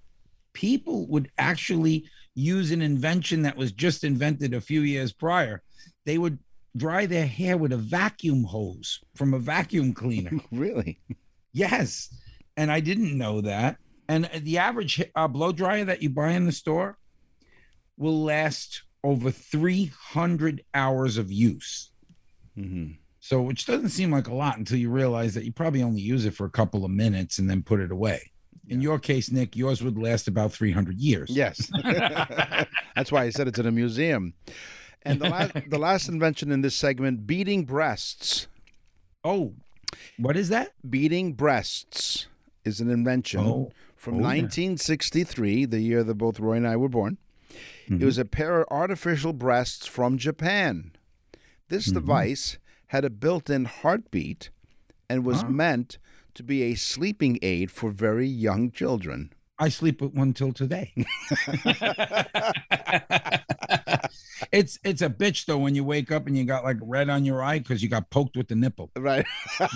[0.53, 5.61] people would actually use an invention that was just invented a few years prior.
[6.03, 6.39] They would
[6.75, 10.31] dry their hair with a vacuum hose from a vacuum cleaner.
[10.51, 11.01] really?
[11.51, 12.11] Yes.
[12.57, 13.77] And I didn't know that.
[14.09, 16.97] And the average uh, blow dryer that you buy in the store
[17.95, 21.91] will last over 300 hours of use.
[22.55, 22.93] hmm
[23.25, 26.25] So, which doesn't seem like a lot until you realize that you probably only use
[26.25, 28.31] it for a couple of minutes and then put it away.
[28.67, 31.29] In your case, Nick, yours would last about 300 years.
[31.29, 31.71] Yes.
[31.83, 34.33] That's why I said it's in a museum.
[35.03, 38.47] And the last, the last invention in this segment, beating breasts.
[39.23, 39.53] Oh,
[40.17, 40.73] what is that?
[40.89, 42.27] Beating breasts
[42.65, 43.71] is an invention Oh.
[43.95, 44.25] from Oh, yeah.
[44.41, 47.17] 1963, the year that both Roy and I were born.
[47.87, 48.01] Mm-hmm.
[48.01, 50.91] It was a pair of artificial breasts from Japan.
[51.69, 51.93] This Mm-hmm.
[51.99, 52.57] device
[52.93, 54.51] had a built in heartbeat
[55.09, 55.97] and was meant
[56.35, 59.33] to be a sleeping aid for very young children.
[59.57, 60.93] I sleep with one till today.
[64.51, 67.25] it's it's a bitch though when you wake up and you got like red on
[67.25, 68.91] your eye because you got poked with the nipple.
[68.95, 69.25] Right.
[69.57, 69.71] what,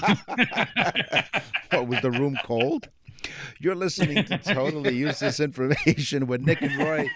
[1.87, 2.87] was the room cold?
[3.59, 7.09] You're listening to Totally Useless Information with Nick and Roy.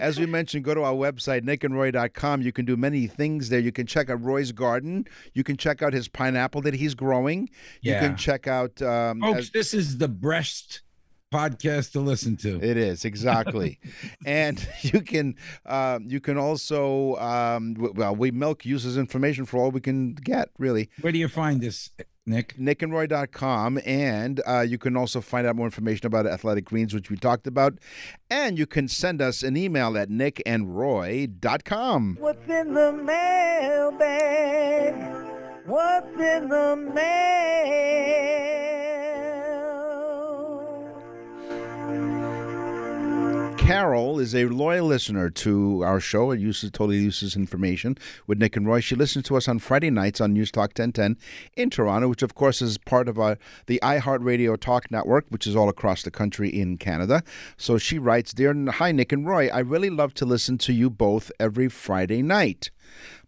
[0.00, 2.42] As we mentioned, go to our website, nickandroy.com.
[2.42, 3.60] You can do many things there.
[3.60, 5.06] You can check out Roy's garden.
[5.34, 7.48] You can check out his pineapple that he's growing.
[7.80, 7.94] Yeah.
[8.02, 8.80] You can check out.
[8.82, 10.82] Um, Folks, as- this is the breast
[11.32, 12.62] podcast to listen to.
[12.62, 13.80] it is exactly,
[14.26, 15.34] and you can
[15.64, 20.12] um, you can also um, w- well we milk uses information for all we can
[20.14, 20.90] get really.
[21.00, 21.88] Where do you find this,
[22.24, 22.56] Nick?
[22.56, 27.16] nickandroy.com and uh, you can also find out more information about athletic greens which we
[27.16, 27.74] talked about
[28.30, 34.94] and you can send us an email at nickandroy.com What's in the mail, mailbag?
[35.66, 37.02] What's in the mail?
[43.64, 46.32] Carol is a loyal listener to our show.
[46.32, 47.96] It uses totally uses information
[48.26, 48.80] with Nick and Roy.
[48.80, 51.16] She listens to us on Friday nights on News Talk 1010
[51.56, 55.54] in Toronto, which of course is part of our, the iHeartRadio Talk Network, which is
[55.54, 57.22] all across the country in Canada.
[57.56, 60.90] So she writes, "Dear Hi Nick and Roy, I really love to listen to you
[60.90, 62.72] both every Friday night.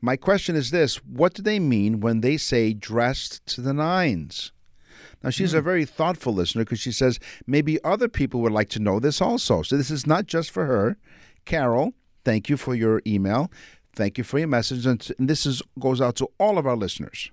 [0.01, 4.51] My question is this: What do they mean when they say dressed to the nines?
[5.25, 5.59] Now, she's hmm.
[5.59, 9.21] a very thoughtful listener because she says maybe other people would like to know this
[9.21, 9.63] also.
[9.63, 10.99] So, this is not just for her.
[11.45, 11.95] Carol,
[12.25, 13.51] thank you for your email.
[13.97, 14.87] Thank you for your message.
[14.87, 17.31] And and this is, goes out to all of our listeners.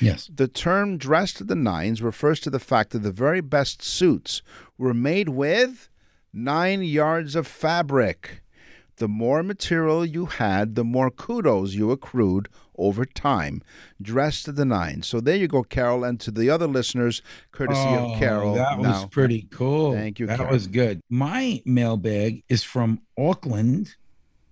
[0.00, 0.30] Yes.
[0.32, 4.42] The term dressed to the nines refers to the fact that the very best suits
[4.76, 5.88] were made with
[6.32, 8.42] nine yards of fabric.
[8.98, 13.62] The more material you had, the more kudos you accrued over time.
[14.00, 15.06] Dressed to the nines.
[15.06, 16.04] So there you go, Carol.
[16.04, 17.22] And to the other listeners,
[17.52, 18.54] courtesy Oh, of Carol.
[18.54, 19.92] That was pretty cool.
[19.92, 20.52] Thank you, That Carol.
[20.52, 21.00] was good.
[21.08, 23.96] My mailbag is from Auckland,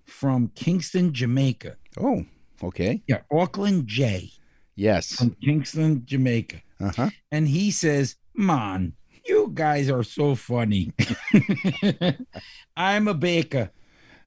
[0.05, 1.77] from Kingston, Jamaica.
[2.01, 2.25] Oh,
[2.63, 3.03] okay.
[3.07, 4.31] Yeah, Auckland J
[4.75, 5.15] Yes.
[5.17, 6.63] from Kingston, Jamaica.
[6.81, 7.11] Uh huh.
[7.33, 8.93] And he says, Man,
[9.25, 10.93] you guys are so funny.
[12.77, 13.71] I'm a baker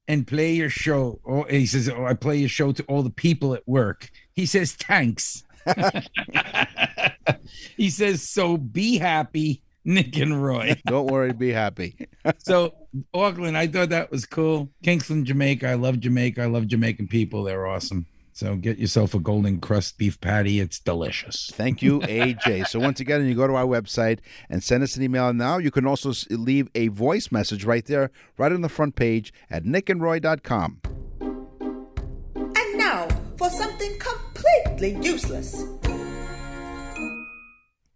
[0.09, 1.21] and play your show.
[1.25, 4.09] Oh, he says, oh, I play your show to all the people at work.
[4.33, 5.43] He says, Thanks.
[7.77, 10.81] he says, So be happy, Nick and Roy.
[10.87, 11.95] Don't worry, be happy.
[12.39, 12.73] So,
[13.13, 14.69] Auckland, I thought that was cool.
[14.83, 15.69] Kingston, Jamaica.
[15.69, 16.41] I love Jamaica.
[16.41, 17.43] I love Jamaican people.
[17.43, 18.05] They're awesome.
[18.31, 20.59] So, get yourself a golden crust beef patty.
[20.59, 21.51] It's delicious.
[21.53, 22.67] Thank you, AJ.
[22.67, 24.19] So once again, you go to our website
[24.49, 25.33] and send us an email.
[25.33, 29.33] Now you can also leave a voice message right there, right on the front page
[29.49, 30.79] at nickandroy.com.
[31.21, 33.07] And now
[33.37, 35.63] for something completely useless.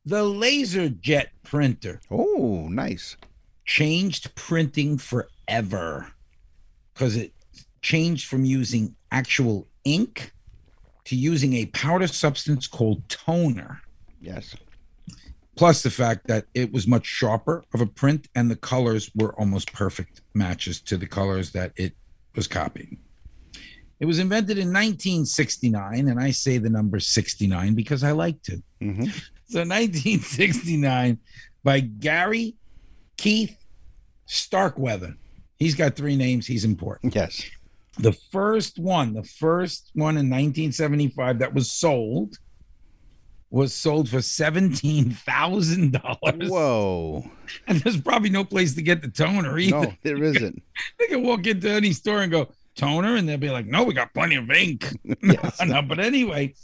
[0.06, 3.16] The laser jet printer Oh, nice.
[3.66, 6.12] changed printing forever
[6.94, 7.32] because it
[7.82, 10.32] changed from using actual ink
[11.05, 13.82] to using a powder substance called toner.
[14.22, 14.55] Yes.
[15.55, 19.34] Plus the fact that it was much sharper of a print and the colors were
[19.39, 21.93] almost perfect matches to the colors that it
[22.36, 22.97] was copying.
[23.99, 28.61] It was invented in 1969, and I say the number 69 because I like to.
[28.82, 29.14] Mhm.
[29.45, 31.20] So 1969
[31.64, 32.55] by Gary
[33.18, 33.55] Keith
[34.26, 35.16] Starkweather.
[35.57, 36.47] He's got three names.
[36.47, 37.14] He's important.
[37.16, 37.43] Yes.
[38.00, 42.38] The first one, the first one in 1975 that was sold
[43.50, 46.50] was sold for $17,000.
[46.50, 47.24] Whoa.
[47.68, 49.80] And there's probably no place to get the toner either.
[49.82, 50.64] No, there isn't.
[50.98, 53.94] They can walk into any store and go, toner, and they'll be like, no, we
[53.94, 54.88] got plenty of ink.
[55.22, 55.62] Yes.
[55.64, 56.56] no, but anyway,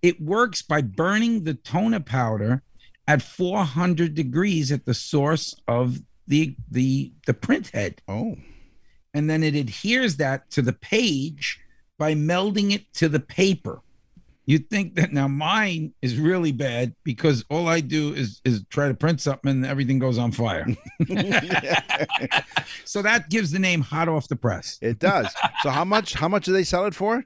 [0.00, 2.62] it works by burning the toner powder
[3.06, 8.36] at 400 degrees at the source of the the the print head Oh,
[9.16, 11.58] and then it adheres that to the page
[11.98, 13.80] by melding it to the paper.
[14.44, 18.88] You'd think that now mine is really bad because all I do is is try
[18.88, 20.66] to print something and everything goes on fire.
[22.84, 24.78] so that gives the name hot off the press.
[24.82, 25.34] it does.
[25.62, 26.12] So how much?
[26.12, 27.24] How much do they sell it for?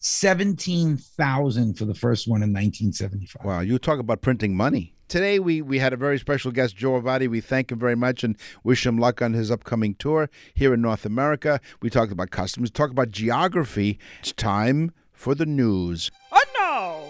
[0.00, 3.44] 17,000 for the first one in 1975.
[3.44, 4.94] Wow, you talk about printing money.
[5.08, 7.28] Today we we had a very special guest, Joe Avati.
[7.28, 10.82] We thank him very much and wish him luck on his upcoming tour here in
[10.82, 11.62] North America.
[11.80, 13.98] We talked about customs, talk about geography.
[14.20, 16.10] It's time for the news.
[16.30, 17.00] And now,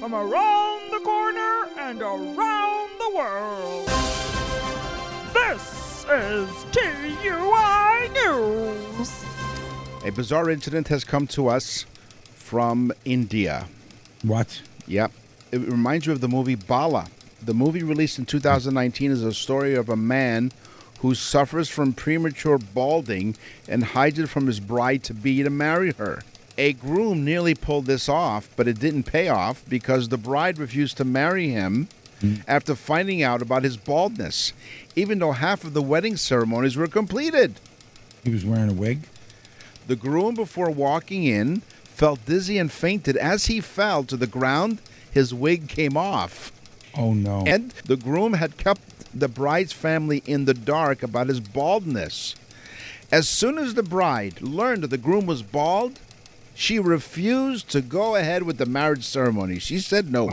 [0.00, 3.88] from around the corner and around the world,
[5.34, 9.24] this is TUI News.
[10.06, 11.84] A bizarre incident has come to us
[12.32, 13.66] from India.
[14.22, 14.62] What?
[14.86, 15.12] Yep.
[15.52, 17.08] It reminds you of the movie Bala.
[17.46, 20.50] The movie released in 2019 is a story of a man
[20.98, 23.36] who suffers from premature balding
[23.68, 26.22] and hides it from his bride to be to marry her.
[26.58, 30.96] A groom nearly pulled this off, but it didn't pay off because the bride refused
[30.96, 31.86] to marry him
[32.20, 32.36] hmm.
[32.48, 34.52] after finding out about his baldness,
[34.96, 37.60] even though half of the wedding ceremonies were completed.
[38.24, 39.06] He was wearing a wig?
[39.86, 43.16] The groom, before walking in, felt dizzy and fainted.
[43.16, 44.80] As he fell to the ground,
[45.12, 46.50] his wig came off.
[46.96, 47.44] Oh no.
[47.46, 48.80] And the groom had kept
[49.18, 52.34] the bride's family in the dark about his baldness.
[53.12, 56.00] As soon as the bride learned that the groom was bald,
[56.54, 59.58] she refused to go ahead with the marriage ceremony.
[59.58, 60.30] She said no.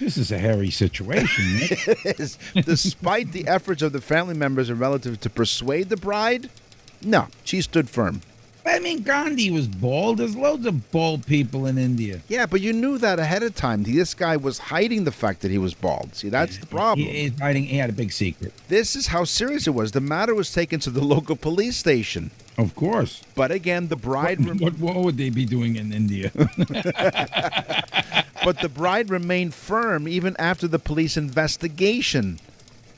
[0.00, 2.38] this is a hairy situation, Nick.
[2.64, 6.48] Despite the efforts of the family members and relatives to persuade the bride,
[7.02, 8.22] no, she stood firm.
[8.68, 10.18] I mean, Gandhi was bald.
[10.18, 12.20] There's loads of bald people in India.
[12.28, 13.84] Yeah, but you knew that ahead of time.
[13.84, 16.14] This guy was hiding the fact that he was bald.
[16.14, 17.06] See, that's the problem.
[17.06, 17.64] He, he's hiding.
[17.64, 18.52] He had a big secret.
[18.68, 19.92] This is how serious it was.
[19.92, 22.30] The matter was taken to the local police station.
[22.58, 23.22] Of course.
[23.34, 24.44] But again, the bride.
[24.44, 26.30] What, what, what would they be doing in India?
[28.44, 32.40] but the bride remained firm even after the police investigation.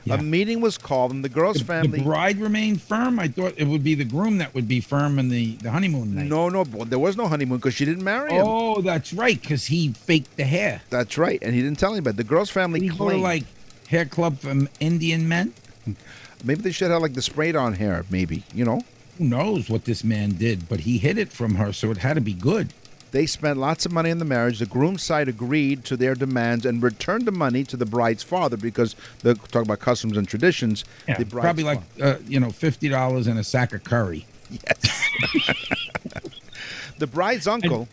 [0.05, 0.14] Yeah.
[0.14, 1.98] A meeting was called, and the girl's family.
[1.98, 3.18] The bride remained firm.
[3.18, 6.14] I thought it would be the groom that would be firm in the, the honeymoon
[6.14, 6.26] night.
[6.26, 8.44] No, no, there was no honeymoon because she didn't marry him.
[8.46, 10.80] Oh, that's right, because he faked the hair.
[10.90, 12.16] That's right, and he didn't tell anybody.
[12.16, 13.44] The girl's family he claimed like
[13.88, 15.53] hair club from Indian men?
[16.44, 18.05] maybe they should have like the sprayed on hair.
[18.11, 18.82] Maybe you know.
[19.18, 20.68] Who knows what this man did?
[20.68, 22.72] But he hid it from her, so it had to be good.
[23.13, 24.59] They spent lots of money on the marriage.
[24.61, 28.57] The groom's side agreed to their demands and returned the money to the bride's father
[28.57, 30.85] because they're talking about customs and traditions.
[31.09, 34.27] Yeah, probably like uh, you know fifty dollars and a sack of curry.
[34.51, 35.09] yes.
[36.99, 37.89] the bride's uncle.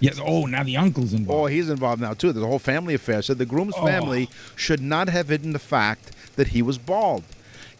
[0.00, 0.18] Yes.
[0.22, 1.42] Oh, now the uncle's involved.
[1.42, 2.32] Oh, he's involved now too.
[2.32, 3.22] There's a whole family affair.
[3.22, 3.86] Said the groom's Oh.
[3.86, 7.22] family should not have hidden the fact that he was bald.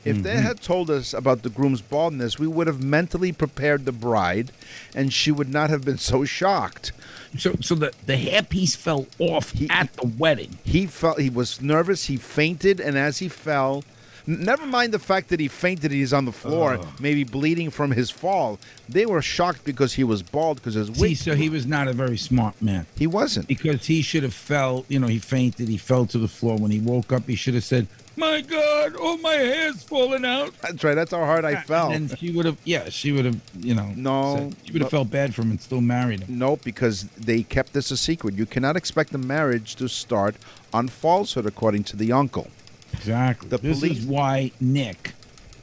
[0.05, 0.43] If they Mm-hmm.
[0.43, 4.51] had told us about the groom's baldness, we would have mentally prepared the bride,
[4.95, 6.91] and she would not have been so shocked.
[7.39, 10.59] So, so the the hairpiece fell off He- at the wedding.
[10.65, 12.07] He felt he was nervous.
[12.07, 13.85] He fainted, and as he fell,
[14.27, 18.11] never mind the fact that he fainted, he's on the floor, maybe bleeding from his
[18.11, 18.59] fall.
[18.89, 21.17] They were shocked because he was bald because his See, wig.
[21.17, 23.47] so he was not a very smart man he wasn't.
[23.49, 24.85] because he should have fell.
[24.89, 25.69] You know, he fainted.
[25.69, 26.57] He fell to the floor.
[26.59, 27.87] When he woke up, he should have said,
[28.17, 30.95] "My God, oh my hair's falling out." That's right.
[30.95, 31.91] That's how hard I fell.
[31.93, 34.93] And she would have, yeah, she would have, you know, No, said- she would have
[34.93, 34.99] no.
[34.99, 36.39] felt bad for him and still married him.
[36.39, 38.35] No, because they kept this a secret.
[38.35, 40.37] You cannot expect the marriage to start
[40.73, 42.49] on falsehood, according to the uncle.
[42.93, 43.49] Exactly.
[43.49, 45.15] The this police- is why Nick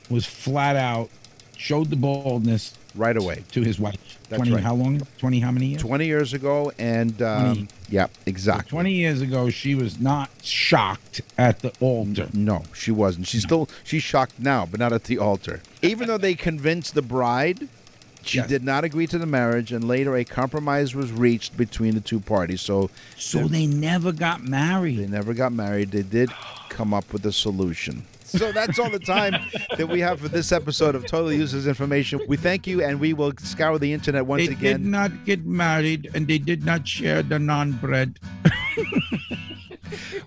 [0.10, 1.10] was flat out
[1.56, 3.44] showed the baldness Right away.
[3.52, 4.09] to his wife.
[4.30, 4.64] That's Twenty right.
[4.64, 5.02] how long?
[5.18, 5.82] Twenty how many years?
[5.82, 7.68] 20 years ago, and um, 20.
[7.90, 8.70] yeah, exactly.
[8.70, 12.30] Twenty years ago, she was not shocked at the altar.
[12.34, 13.28] No, she wasn't.
[13.28, 15.62] She's still she's shocked now, but not at the altar.
[15.82, 17.68] Even though they convinced the bride,
[18.22, 18.48] she Yes.
[18.48, 22.20] did not agree to the marriage, and later a compromise was reached between the two
[22.20, 22.62] parties.
[22.62, 25.00] So So they never got married.
[25.00, 25.90] they never got married.
[25.92, 26.30] They did
[26.70, 28.04] come up with a solution.
[28.30, 29.34] So that's all the time
[29.78, 32.22] that we have for this episode of Totally Useless Information.
[32.28, 34.62] We thank you, and we will scour the internet once They again.
[34.62, 38.20] They did not get married, and they did not share the naan bread.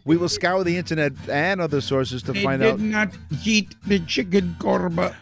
[0.04, 3.10] We will scour the internet and other sources to They find did out not
[3.44, 5.14] eat the chicken korma.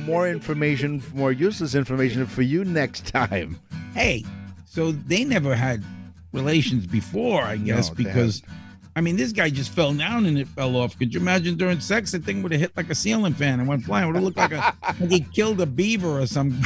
[0.06, 3.58] more information, more useless information for you next time.
[3.94, 4.24] hey,
[4.66, 5.82] so they never had
[6.32, 8.42] relations before, I guess, No, they because
[8.96, 10.98] I mean, this guy just fell down and it fell off.
[10.98, 13.68] Could you imagine during sex, the thing would have hit like a ceiling fan and
[13.68, 14.06] went flying?
[14.06, 16.58] Would have looked like a like he killed a beaver or some.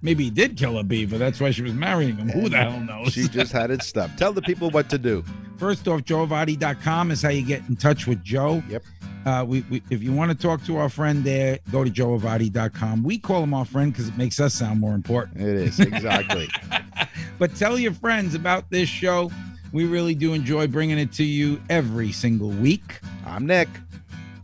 [0.00, 1.18] Maybe he did kill a beaver.
[1.18, 2.30] That's why she was marrying him.
[2.30, 3.12] Who the hell knows?
[3.12, 4.18] She just had it stuffed.
[4.18, 5.22] Tell the people what to do.
[5.58, 8.62] First off, joeavati.com is how you get in touch with Joe.
[8.68, 8.82] Yep.
[9.26, 13.02] Uh, we, we if you want to talk to our friend there, go to joeavati.com.
[13.02, 15.42] We call him our friend because it makes us sound more important.
[15.42, 16.48] It is exactly.
[17.36, 19.30] But tell your friends about this show.
[19.74, 23.00] We really do enjoy bringing it to you every single week.
[23.26, 23.68] I'm Nick.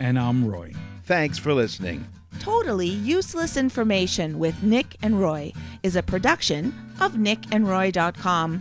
[0.01, 0.73] And I'm Roy.
[1.05, 2.05] Thanks for listening.
[2.41, 5.53] Totally Useless Information with Nick and Roy
[5.85, 8.61] is a production of nickandroy.com.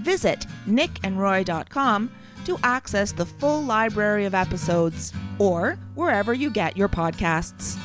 [0.00, 2.10] Visit nickandroy.com
[2.44, 7.78] to access the full library of episodes or wherever you get your podcasts.